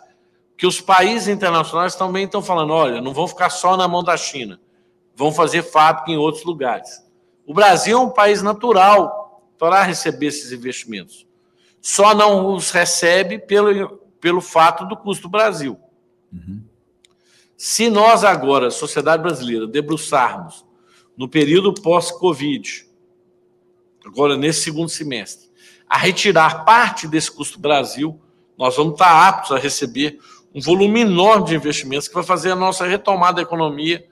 [0.57, 4.17] Que os países internacionais também estão falando: olha, não vão ficar só na mão da
[4.17, 4.59] China,
[5.15, 7.05] vão fazer fábrica em outros lugares.
[7.47, 11.27] O Brasil é um país natural para receber esses investimentos
[11.83, 15.79] só não os recebe pelo, pelo fato do custo Brasil.
[16.33, 16.63] Uhum.
[17.65, 20.65] Se nós agora, sociedade brasileira, debruçarmos
[21.17, 22.89] no período pós-Covid,
[24.05, 25.49] agora nesse segundo semestre,
[25.89, 28.21] a retirar parte desse custo Brasil,
[28.59, 30.19] nós vamos estar aptos a receber
[30.53, 34.05] um volume enorme de investimentos que vai fazer a nossa retomada da economia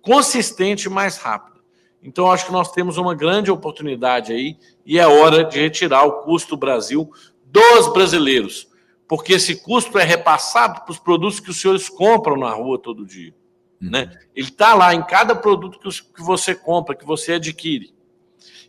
[0.00, 1.60] consistente e mais rápida.
[2.02, 6.22] Então, acho que nós temos uma grande oportunidade aí e é hora de retirar o
[6.22, 7.12] custo Brasil
[7.44, 8.66] dos brasileiros,
[9.14, 13.06] porque esse custo é repassado para os produtos que os senhores compram na rua todo
[13.06, 13.32] dia.
[13.80, 13.90] Uhum.
[13.90, 14.10] Né?
[14.34, 17.94] Ele está lá em cada produto que, que você compra, que você adquire.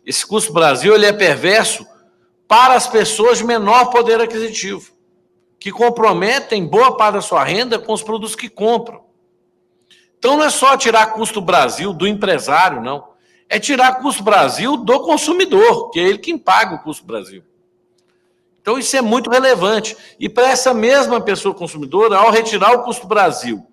[0.04, 1.84] Esse custo Brasil ele é perverso
[2.46, 4.92] para as pessoas de menor poder aquisitivo,
[5.58, 9.02] que comprometem boa parte da sua renda com os produtos que compram.
[10.16, 13.16] Então não é só tirar custo Brasil do empresário, não
[13.48, 17.42] é tirar custo Brasil do consumidor, que é ele quem paga o custo Brasil.
[18.66, 19.96] Então isso é muito relevante.
[20.18, 23.64] E para essa mesma pessoa consumidora, ao retirar o custo Brasil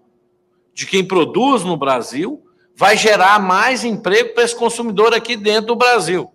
[0.71, 2.43] de quem produz no Brasil,
[2.75, 6.31] vai gerar mais emprego para esse consumidor aqui dentro do Brasil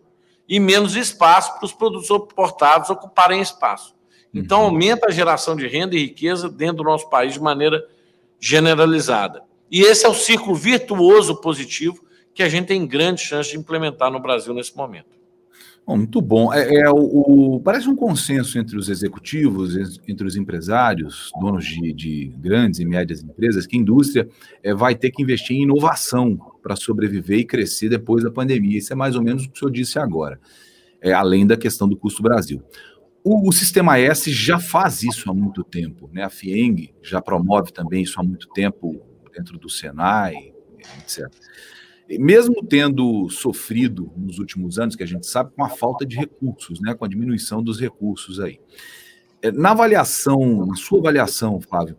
[0.49, 3.95] e menos espaço para os produtos importados ocuparem espaço.
[4.35, 4.67] Então uhum.
[4.67, 7.87] aumenta a geração de renda e riqueza dentro do nosso país de maneira
[8.41, 9.45] generalizada.
[9.71, 14.11] E esse é o ciclo virtuoso positivo que a gente tem grande chance de implementar
[14.11, 15.18] no Brasil nesse momento.
[15.89, 16.53] Bom, muito bom.
[16.53, 19.75] É, é o, o, parece um consenso entre os executivos,
[20.07, 24.29] entre os empresários, donos de, de grandes e médias empresas, que a indústria
[24.63, 28.77] é, vai ter que investir em inovação para sobreviver e crescer depois da pandemia.
[28.77, 30.39] Isso é mais ou menos o que o senhor disse agora,
[31.01, 32.63] é, além da questão do custo Brasil.
[33.25, 36.23] O, o, Sistema S já faz isso há muito tempo, né?
[36.23, 39.01] A FIENG já promove também isso há muito tempo
[39.35, 40.53] dentro do Senai,
[41.01, 41.33] etc
[42.17, 46.81] mesmo tendo sofrido nos últimos anos, que a gente sabe, com a falta de recursos,
[46.81, 48.59] né, com a diminuição dos recursos aí.
[49.43, 51.97] É, na avaliação, na sua avaliação, Flávio,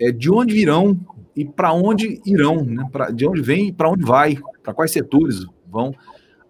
[0.00, 0.98] é, de onde virão
[1.36, 4.92] e para onde irão, né, pra, de onde vem e para onde vai, para quais
[4.92, 5.92] setores vão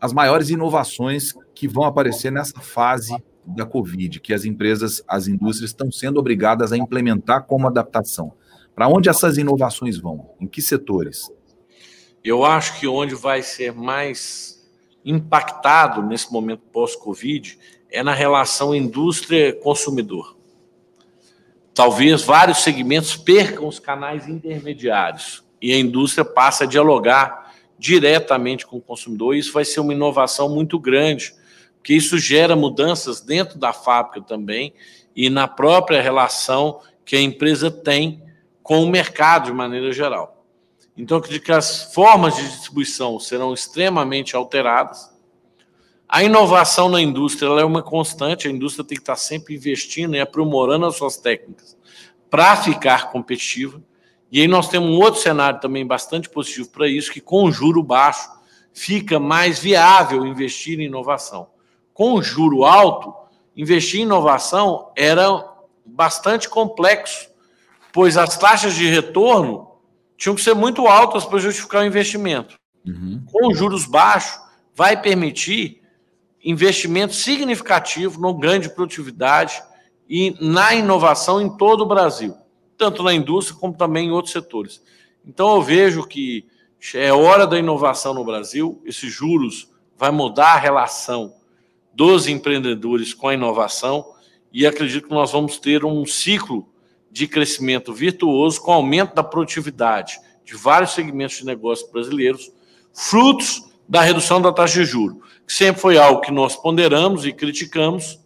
[0.01, 5.71] as maiores inovações que vão aparecer nessa fase da Covid, que as empresas, as indústrias
[5.71, 8.33] estão sendo obrigadas a implementar como adaptação.
[8.75, 10.31] Para onde essas inovações vão?
[10.41, 11.31] Em que setores?
[12.23, 14.61] Eu acho que onde vai ser mais
[15.05, 17.59] impactado nesse momento pós-Covid
[17.91, 20.37] é na relação indústria-consumidor.
[21.73, 28.77] Talvez vários segmentos percam os canais intermediários e a indústria passe a dialogar diretamente com
[28.77, 29.35] o consumidor.
[29.35, 31.35] Isso vai ser uma inovação muito grande,
[31.77, 34.75] porque isso gera mudanças dentro da fábrica também
[35.17, 38.23] e na própria relação que a empresa tem
[38.63, 40.40] com o mercado de maneira geral.
[41.01, 45.11] Então, acredito que as formas de distribuição serão extremamente alteradas.
[46.07, 50.21] A inovação na indústria é uma constante, a indústria tem que estar sempre investindo e
[50.21, 51.75] aprimorando as suas técnicas
[52.29, 53.83] para ficar competitiva.
[54.31, 57.83] E aí nós temos um outro cenário também bastante positivo para isso, que com juro
[57.83, 58.31] baixo
[58.75, 61.49] fica mais viável investir em inovação.
[61.95, 63.15] Com juro alto,
[63.57, 65.49] investir em inovação era
[65.83, 67.31] bastante complexo,
[67.91, 69.70] pois as taxas de retorno
[70.21, 72.61] tinham que ser muito altas para justificar o investimento.
[72.87, 73.25] Uhum.
[73.33, 74.39] Com juros baixos,
[74.75, 75.81] vai permitir
[76.45, 79.63] investimento significativo no ganho de produtividade
[80.07, 82.37] e na inovação em todo o Brasil,
[82.77, 84.83] tanto na indústria como também em outros setores.
[85.25, 86.47] Então eu vejo que
[86.95, 91.33] é hora da inovação no Brasil, esses juros vai mudar a relação
[91.95, 94.13] dos empreendedores com a inovação
[94.53, 96.70] e acredito que nós vamos ter um ciclo
[97.11, 102.51] de crescimento virtuoso com aumento da produtividade de vários segmentos de negócios brasileiros,
[102.93, 107.33] frutos da redução da taxa de juros, que sempre foi algo que nós ponderamos e
[107.33, 108.21] criticamos,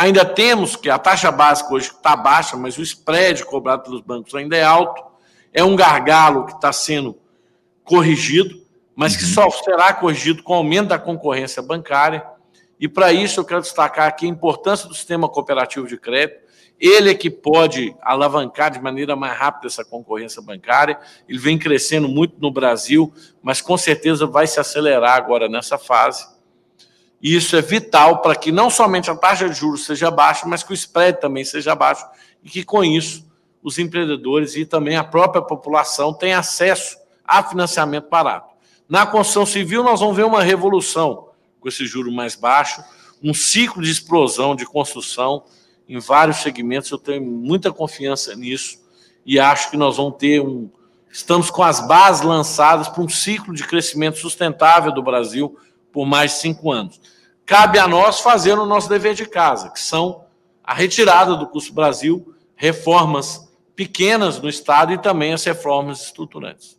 [0.00, 4.34] Ainda temos que a taxa básica hoje está baixa, mas o spread cobrado pelos bancos
[4.34, 5.04] ainda é alto.
[5.52, 7.18] É um gargalo que está sendo
[7.84, 8.62] corrigido,
[8.96, 9.28] mas que uhum.
[9.28, 12.24] só será corrigido com o aumento da concorrência bancária.
[12.80, 16.40] E para isso eu quero destacar aqui a importância do sistema cooperativo de crédito.
[16.80, 20.98] Ele é que pode alavancar de maneira mais rápida essa concorrência bancária.
[21.28, 23.12] Ele vem crescendo muito no Brasil,
[23.42, 26.26] mas com certeza vai se acelerar agora nessa fase.
[27.22, 30.62] E isso é vital para que não somente a taxa de juros seja baixa, mas
[30.62, 32.06] que o spread também seja baixo
[32.42, 33.28] e que com isso
[33.62, 38.54] os empreendedores e também a própria população tenham acesso a financiamento barato.
[38.88, 41.28] Na construção civil, nós vamos ver uma revolução
[41.60, 42.82] com esse juro mais baixo,
[43.22, 45.44] um ciclo de explosão de construção
[45.90, 46.90] em vários segmentos.
[46.90, 48.78] Eu tenho muita confiança nisso
[49.26, 50.70] e acho que nós vamos ter um.
[51.10, 55.58] Estamos com as bases lançadas para um ciclo de crescimento sustentável do Brasil
[55.92, 57.00] por mais de cinco anos.
[57.44, 60.24] Cabe a nós fazer o nosso dever de casa, que são
[60.62, 66.78] a retirada do custo Brasil, reformas pequenas no Estado e também as reformas estruturantes.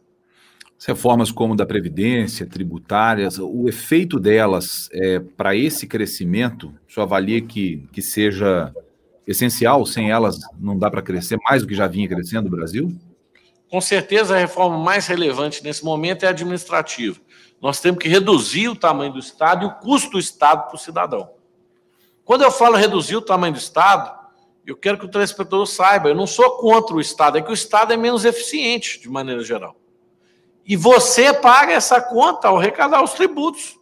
[0.80, 7.04] As reformas como da Previdência, tributárias, o efeito delas é, para esse crescimento, o senhor
[7.04, 8.74] avalia que, que seja
[9.26, 12.96] essencial, sem elas não dá para crescer mais do que já vinha crescendo o Brasil?
[13.70, 17.20] Com certeza a reforma mais relevante nesse momento é administrativa
[17.62, 20.80] nós temos que reduzir o tamanho do Estado e o custo do Estado para o
[20.80, 21.30] cidadão.
[22.26, 24.20] Quando eu falo reduzir o tamanho do Estado,
[24.66, 27.54] eu quero que o telespectador saiba, eu não sou contra o Estado, é que o
[27.54, 29.76] Estado é menos eficiente, de maneira geral.
[30.66, 33.80] E você paga essa conta ao arrecadar os tributos.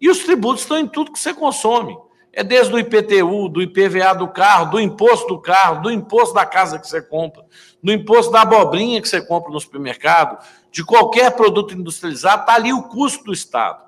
[0.00, 1.96] E os tributos estão em tudo que você consome.
[2.32, 6.46] É desde o IPTU, do IPVA do carro, do imposto do carro, do imposto da
[6.46, 7.44] casa que você compra,
[7.82, 10.38] do imposto da abobrinha que você compra no supermercado,
[10.70, 13.84] de qualquer produto industrializado, está ali o custo do Estado.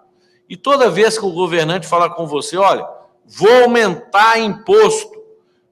[0.49, 2.86] E toda vez que o governante fala com você, olha,
[3.24, 5.22] vou aumentar imposto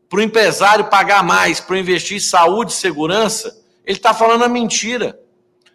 [0.08, 4.48] para o empresário pagar mais, para investir em saúde e segurança, ele está falando a
[4.48, 5.20] mentira.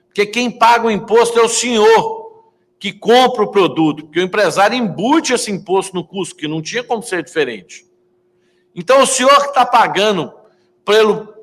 [0.08, 2.25] Porque quem paga o imposto é o senhor
[2.80, 6.84] que compra o produto, porque o empresário embute esse imposto no custo, que não tinha
[6.84, 7.86] como ser diferente.
[8.76, 10.34] Então, o senhor que está pagando
[10.84, 11.36] pelo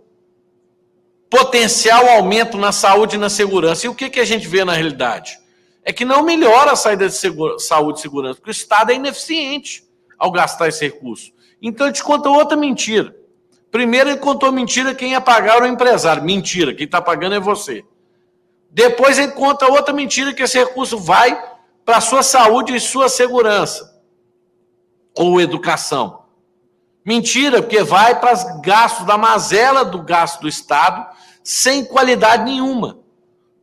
[1.32, 3.86] potencial aumento na saúde e na segurança.
[3.86, 5.38] E o que, que a gente vê na realidade?
[5.82, 8.96] É que não melhora a saída de segura, saúde e segurança, porque o Estado é
[8.96, 9.82] ineficiente
[10.18, 11.32] ao gastar esse recurso.
[11.60, 13.16] Então ele te conta outra mentira.
[13.70, 16.22] Primeiro ele contou mentira quem ia pagar era o empresário.
[16.22, 17.82] Mentira, quem está pagando é você.
[18.72, 21.38] Depois ele conta outra mentira que esse recurso vai
[21.84, 24.02] para a sua saúde e sua segurança.
[25.14, 26.22] Ou educação.
[27.04, 31.06] Mentira, porque vai para os gastos da mazela do gasto do Estado
[31.44, 32.98] sem qualidade nenhuma.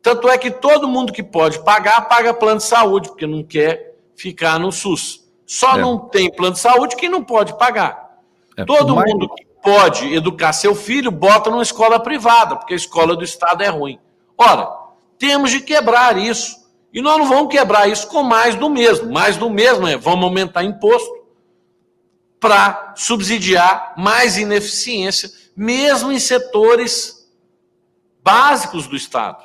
[0.00, 3.96] Tanto é que todo mundo que pode pagar, paga plano de saúde, porque não quer
[4.14, 5.28] ficar no SUS.
[5.44, 5.78] Só é.
[5.78, 8.20] não tem plano de saúde quem não pode pagar.
[8.56, 9.10] É, todo mais...
[9.10, 13.62] mundo que pode educar seu filho, bota numa escola privada, porque a escola do Estado
[13.62, 13.98] é ruim.
[14.38, 14.70] Ora,
[15.20, 16.58] temos de quebrar isso.
[16.92, 19.12] E nós não vamos quebrar isso com mais do mesmo.
[19.12, 21.20] Mais do mesmo é vamos aumentar imposto
[22.40, 27.28] para subsidiar mais ineficiência, mesmo em setores
[28.24, 29.44] básicos do Estado,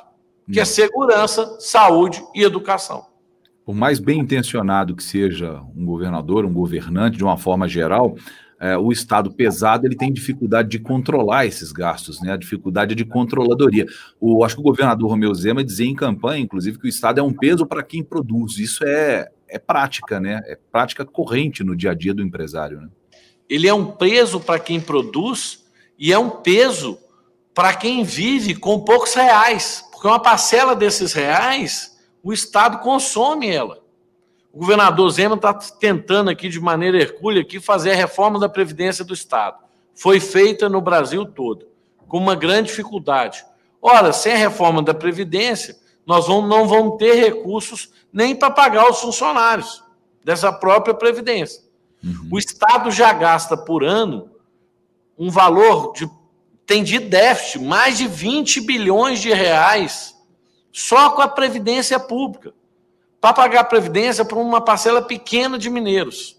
[0.50, 0.66] que é hum.
[0.66, 3.04] segurança, saúde e educação.
[3.64, 8.16] Por mais bem intencionado que seja um governador, um governante, de uma forma geral,
[8.58, 12.32] é, o Estado pesado ele tem dificuldade de controlar esses gastos, né?
[12.32, 13.86] A dificuldade de controladoria.
[14.18, 17.22] O, acho que o governador Romeu Zema dizia em campanha, inclusive, que o Estado é
[17.22, 18.58] um peso para quem produz.
[18.58, 20.42] Isso é, é prática, né?
[20.46, 22.80] É prática corrente no dia a dia do empresário.
[22.80, 22.88] Né?
[23.48, 25.64] Ele é um peso para quem produz
[25.98, 26.98] e é um peso
[27.54, 33.85] para quem vive com poucos reais, porque uma parcela desses reais o Estado consome ela.
[34.56, 39.04] O governador Zema está tentando aqui de maneira hercúlea aqui fazer a reforma da previdência
[39.04, 39.58] do Estado.
[39.94, 41.68] Foi feita no Brasil todo,
[42.08, 43.44] com uma grande dificuldade.
[43.82, 45.76] Ora, sem a reforma da previdência,
[46.06, 49.84] nós vamos, não vamos ter recursos nem para pagar os funcionários
[50.24, 51.62] dessa própria previdência.
[52.02, 52.30] Uhum.
[52.32, 54.30] O Estado já gasta por ano
[55.18, 56.10] um valor de
[56.64, 60.16] tem de déficit mais de 20 bilhões de reais
[60.72, 62.54] só com a previdência pública,
[63.26, 66.36] para pagar a previdência para uma parcela pequena de mineiros.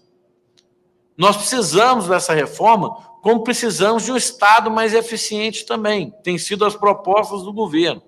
[1.18, 6.14] Nós precisamos dessa reforma, como precisamos de um Estado mais eficiente também.
[6.22, 8.02] Tem sido as propostas do governo.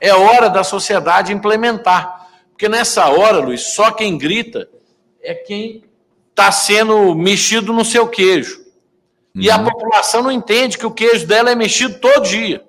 [0.00, 2.28] É hora da sociedade implementar.
[2.50, 4.68] Porque nessa hora, Luiz, só quem grita
[5.22, 5.84] é quem
[6.30, 8.64] está sendo mexido no seu queijo.
[9.36, 9.66] E a uhum.
[9.66, 12.64] população não entende que o queijo dela é mexido todo dia.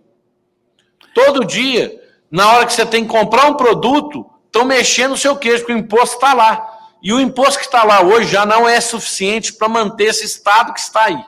[1.15, 1.99] Todo dia,
[2.29, 5.73] na hora que você tem que comprar um produto, estão mexendo o seu queijo, porque
[5.73, 6.73] o imposto está lá.
[7.01, 10.73] E o imposto que está lá hoje já não é suficiente para manter esse Estado
[10.73, 11.23] que está aí.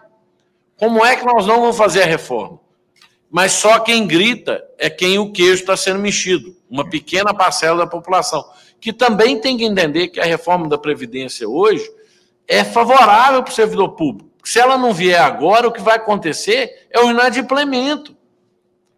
[0.77, 2.59] Como é que nós não vamos fazer a reforma?
[3.29, 7.87] Mas só quem grita é quem o queijo está sendo mexido, uma pequena parcela da
[7.87, 8.43] população,
[8.81, 11.87] que também tem que entender que a reforma da Previdência hoje
[12.47, 14.31] é favorável para o servidor público.
[14.43, 18.17] Se ela não vier agora, o que vai acontecer é o inadimplemento.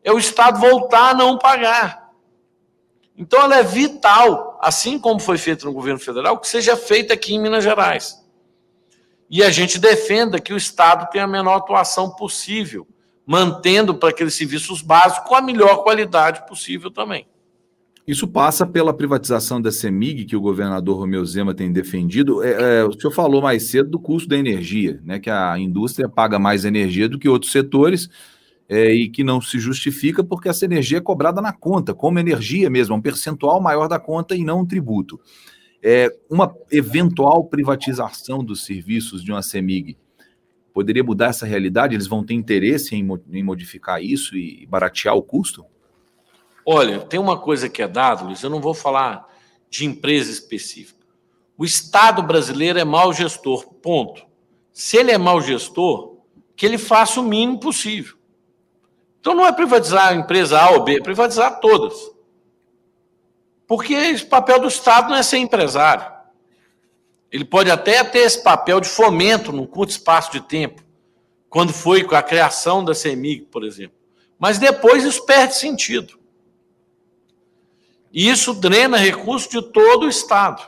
[0.02, 2.01] É o Estado voltar a não pagar.
[3.18, 7.34] Então ela é vital, assim como foi feito no governo federal, que seja feita aqui
[7.34, 8.22] em Minas Gerais.
[9.30, 12.88] E a gente defenda que o Estado tenha a menor atuação possível,
[13.26, 17.26] mantendo para aqueles serviços básicos a melhor qualidade possível também.
[18.06, 22.44] Isso passa pela privatização da CEMIG, que o governador Romeu Zema tem defendido.
[22.44, 26.10] É, é, o senhor falou mais cedo do custo da energia, né, que a indústria
[26.10, 28.10] paga mais energia do que outros setores
[28.72, 32.70] é, e que não se justifica porque essa energia é cobrada na conta, como energia
[32.70, 35.20] mesmo, um percentual maior da conta e não um tributo.
[35.84, 39.98] É, uma eventual privatização dos serviços de uma CEMIG
[40.74, 41.96] poderia mudar essa realidade?
[41.96, 45.66] Eles vão ter interesse em, em modificar isso e baratear o custo?
[46.66, 49.28] Olha, tem uma coisa que é dada, Luiz, eu não vou falar
[49.70, 51.06] de empresa específica.
[51.58, 54.24] O Estado brasileiro é mau gestor, ponto.
[54.72, 56.20] Se ele é mau gestor,
[56.56, 58.21] que ele faça o mínimo possível.
[59.22, 61.94] Então não é privatizar a empresa A ou B, é privatizar todas.
[63.68, 66.06] Porque esse papel do Estado não é ser empresário.
[67.32, 70.84] Ele pode até ter esse papel de fomento num curto espaço de tempo,
[71.50, 73.96] quando foi com a criação da CEMIG, por exemplo.
[74.40, 76.20] Mas depois isso perde sentido.
[78.12, 80.68] E isso drena recursos de todo o Estado.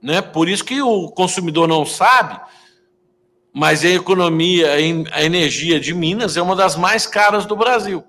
[0.00, 0.22] Né?
[0.22, 2.40] Por isso que o consumidor não sabe,
[3.58, 4.70] mas a economia,
[5.12, 8.04] a energia de Minas é uma das mais caras do Brasil.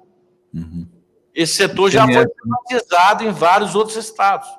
[0.54, 0.86] Uhum.
[1.34, 4.50] Esse setor já foi privatizado em vários outros estados.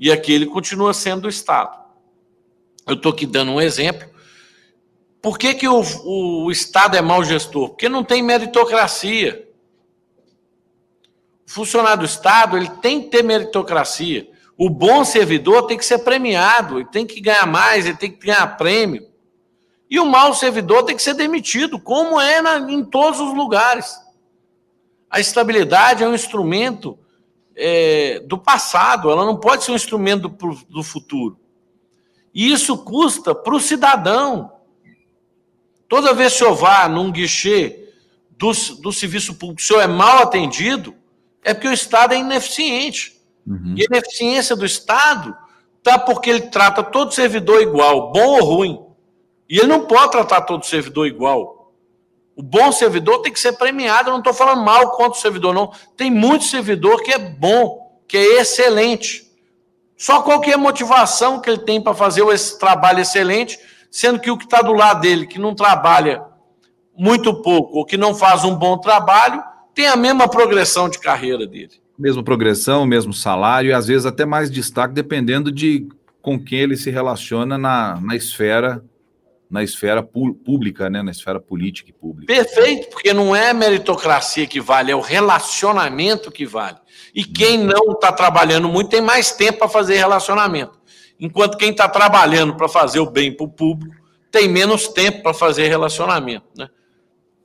[0.00, 1.78] E aqui ele continua sendo do Estado.
[2.86, 4.08] Eu estou aqui dando um exemplo.
[5.20, 7.68] Por que, que o, o Estado é mau gestor?
[7.68, 9.46] Porque não tem meritocracia.
[11.46, 14.30] O funcionário do Estado ele tem que ter meritocracia.
[14.56, 18.26] O bom servidor tem que ser premiado, ele tem que ganhar mais, ele tem que
[18.28, 19.08] ganhar prêmio.
[19.90, 23.98] E o mau servidor tem que ser demitido, como é na, em todos os lugares.
[25.10, 26.98] A estabilidade é um instrumento
[27.56, 31.38] é, do passado, ela não pode ser um instrumento do, do futuro.
[32.34, 34.52] E isso custa para o cidadão.
[35.88, 37.88] Toda vez que o senhor vá num guichê
[38.30, 40.94] do, do serviço público, o senhor é mal atendido,
[41.42, 43.18] é porque o Estado é ineficiente.
[43.46, 43.74] Uhum.
[43.76, 45.34] E a ineficiência do Estado
[45.78, 48.87] está porque ele trata todo servidor igual, bom ou ruim.
[49.48, 51.72] E ele não pode tratar todo servidor igual.
[52.36, 54.08] O bom servidor tem que ser premiado.
[54.08, 55.72] Eu não estou falando mal contra o servidor, não.
[55.96, 59.26] Tem muito servidor que é bom, que é excelente.
[59.96, 63.58] Só qualquer motivação que ele tem para fazer esse trabalho excelente,
[63.90, 66.22] sendo que o que está do lado dele, que não trabalha
[66.96, 69.42] muito pouco ou que não faz um bom trabalho,
[69.74, 71.80] tem a mesma progressão de carreira dele.
[71.98, 75.88] Mesma progressão, mesmo salário e às vezes até mais destaque, dependendo de
[76.22, 78.84] com quem ele se relaciona na, na esfera
[79.50, 82.32] na esfera pública, né, na esfera política e pública.
[82.32, 86.76] Perfeito, porque não é a meritocracia que vale, é o relacionamento que vale.
[87.14, 90.78] E quem não está trabalhando muito tem mais tempo para fazer relacionamento.
[91.18, 93.96] Enquanto quem está trabalhando para fazer o bem para o público
[94.30, 96.46] tem menos tempo para fazer relacionamento.
[96.56, 96.68] Né?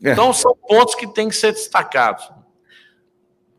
[0.03, 0.11] É.
[0.11, 2.29] Então, são pontos que têm que ser destacados.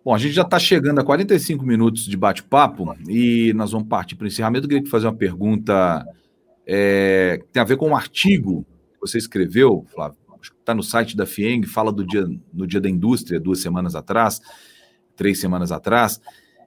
[0.05, 4.15] Bom, a gente já está chegando a 45 minutos de bate-papo e nós vamos partir
[4.17, 4.67] para o encerramento.
[4.67, 6.07] Eu queria fazer uma pergunta
[6.67, 10.19] é, tem a ver com um artigo que você escreveu, Flávio,
[10.59, 14.41] está no site da FIENG, fala do dia, no Dia da Indústria, duas semanas atrás,
[15.15, 16.21] três semanas atrás.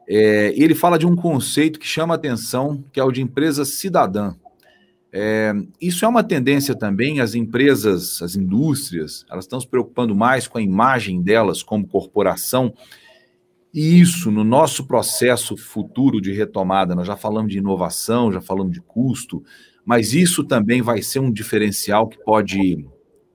[0.08, 4.34] É, ele fala de um conceito que chama atenção, que é o de empresa cidadã.
[5.12, 10.48] É, isso é uma tendência também, as empresas, as indústrias, elas estão se preocupando mais
[10.48, 12.74] com a imagem delas como corporação.
[13.74, 18.74] E isso, no nosso processo futuro de retomada, nós já falamos de inovação, já falamos
[18.74, 19.44] de custo,
[19.88, 22.86] mas isso também vai ser um diferencial que pode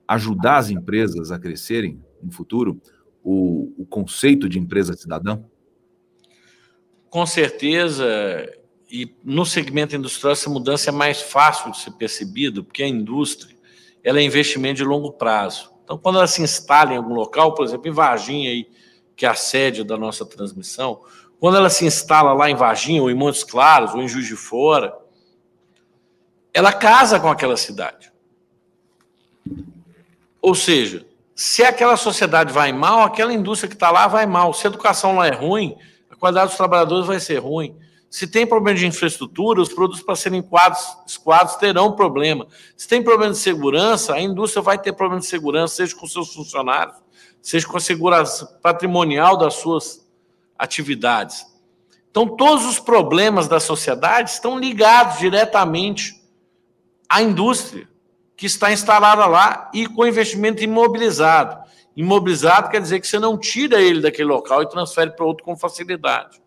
[0.07, 2.79] ajudar as empresas a crescerem no futuro,
[3.23, 5.41] o, o conceito de empresa cidadã?
[7.09, 8.05] Com certeza,
[8.87, 13.55] e no segmento industrial essa mudança é mais fácil de ser percebida, porque a indústria
[14.03, 15.73] ela é investimento de longo prazo.
[15.83, 18.67] Então, quando ela se instala em algum local, por exemplo, em Varginha, aí,
[19.15, 21.01] que é a sede da nossa transmissão,
[21.39, 24.35] quando ela se instala lá em Varginha, ou em Montes Claros, ou em Juiz de
[24.35, 24.93] Fora,
[26.53, 28.11] ela casa com aquela cidade.
[30.41, 34.53] Ou seja, se aquela sociedade vai mal, aquela indústria que está lá vai mal.
[34.53, 35.75] Se a educação lá é ruim,
[36.11, 37.75] a qualidade dos trabalhadores vai ser ruim.
[38.09, 42.45] Se tem problema de infraestrutura, os produtos para serem quadros, esquadros terão problema.
[42.77, 46.31] Se tem problema de segurança, a indústria vai ter problema de segurança, seja com seus
[46.31, 46.95] funcionários,
[47.41, 50.07] seja com a segurança patrimonial das suas
[50.55, 51.47] atividades.
[52.11, 56.22] Então, todos os problemas da sociedade estão ligados diretamente
[57.13, 57.87] à indústria
[58.35, 61.63] que está instalada lá e com investimento imobilizado.
[61.95, 65.55] Imobilizado quer dizer que você não tira ele daquele local e transfere para outro com
[65.55, 66.41] facilidade.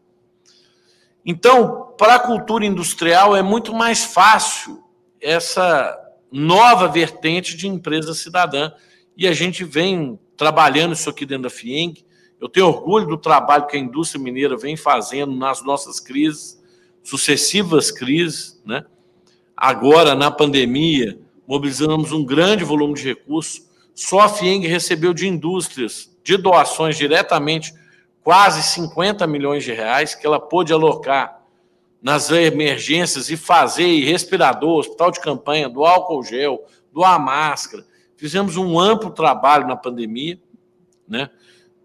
[1.25, 4.83] Então, para a cultura industrial é muito mais fácil
[5.21, 5.97] essa
[6.33, 8.73] nova vertente de empresa cidadã.
[9.17, 12.05] E a gente vem trabalhando isso aqui dentro da FIENG.
[12.41, 16.61] Eu tenho orgulho do trabalho que a indústria mineira vem fazendo nas nossas crises,
[17.05, 18.61] sucessivas crises.
[18.65, 18.85] Né?
[19.57, 23.67] Agora, na pandemia, mobilizamos um grande volume de recursos.
[23.95, 27.73] Só a FIENG recebeu de indústrias, de doações diretamente
[28.27, 31.41] quase 50 milhões de reais que ela pôde alocar
[32.03, 37.87] nas emergências e fazer e respirador, hospital de campanha, do álcool gel, do a máscara.
[38.17, 40.41] Fizemos um amplo trabalho na pandemia,
[41.09, 41.31] né?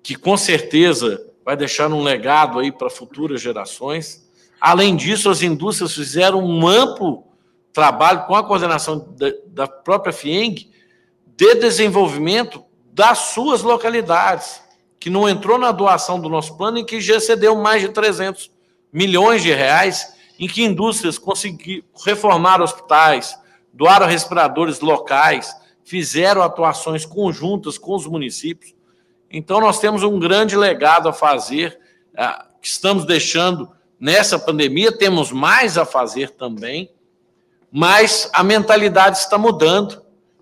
[0.02, 4.28] Que com certeza vai deixar um legado aí para futuras gerações.
[4.60, 7.24] Além disso, as indústrias fizeram um amplo
[7.74, 10.72] trabalho com a coordenação da, da própria FIENG
[11.26, 12.64] de desenvolvimento
[12.94, 14.62] das suas localidades
[15.00, 18.52] que não entrou na doação do nosso plano e que já cedeu mais de 300
[18.94, 23.36] milhões de reais, em que indústrias conseguiram reformar hospitais,
[23.74, 28.76] doaram respiradores locais, fizeram atuações conjuntas com os municípios.
[29.30, 31.80] Então, nós temos um grande legado a fazer,
[32.16, 36.92] ah, que estamos deixando nessa pandemia, temos mais a fazer também,
[37.72, 40.02] mas a mentalidade está mudando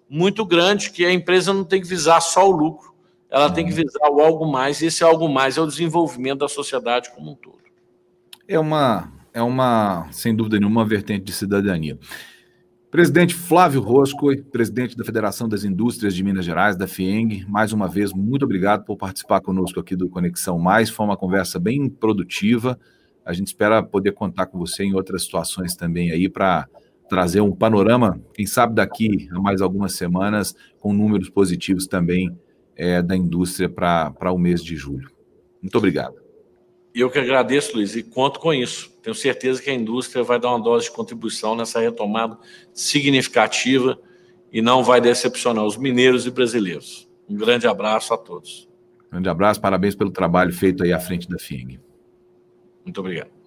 [0.09, 2.89] muito grande, que a empresa não tem que visar só o lucro
[3.30, 6.47] ela tem que visar o algo mais, e esse algo mais é o desenvolvimento da
[6.47, 7.59] sociedade como um todo.
[8.47, 11.97] É uma, é uma sem dúvida nenhuma, uma vertente de cidadania.
[12.89, 17.88] Presidente Flávio Rosco, presidente da Federação das Indústrias de Minas Gerais, da FIENG, mais uma
[17.88, 20.89] vez, muito obrigado por participar conosco aqui do Conexão Mais.
[20.89, 22.80] Foi uma conversa bem produtiva.
[23.23, 26.67] A gente espera poder contar com você em outras situações também aí para
[27.10, 32.38] trazer um panorama, quem sabe daqui a mais algumas semanas, com números positivos também
[32.76, 35.12] é, da indústria para o mês de julho.
[35.62, 36.16] Muito obrigado.
[36.93, 38.89] Eu que agradeço, Luiz, e conto com isso.
[39.01, 42.38] Tenho certeza que a indústria vai dar uma dose de contribuição nessa retomada
[42.74, 43.99] significativa
[44.51, 47.07] e não vai decepcionar os mineiros e brasileiros.
[47.28, 48.68] Um grande abraço a todos.
[49.12, 51.80] Grande abraço, parabéns pelo trabalho feito aí à frente da FIENG.
[52.84, 53.38] Muito obrigado.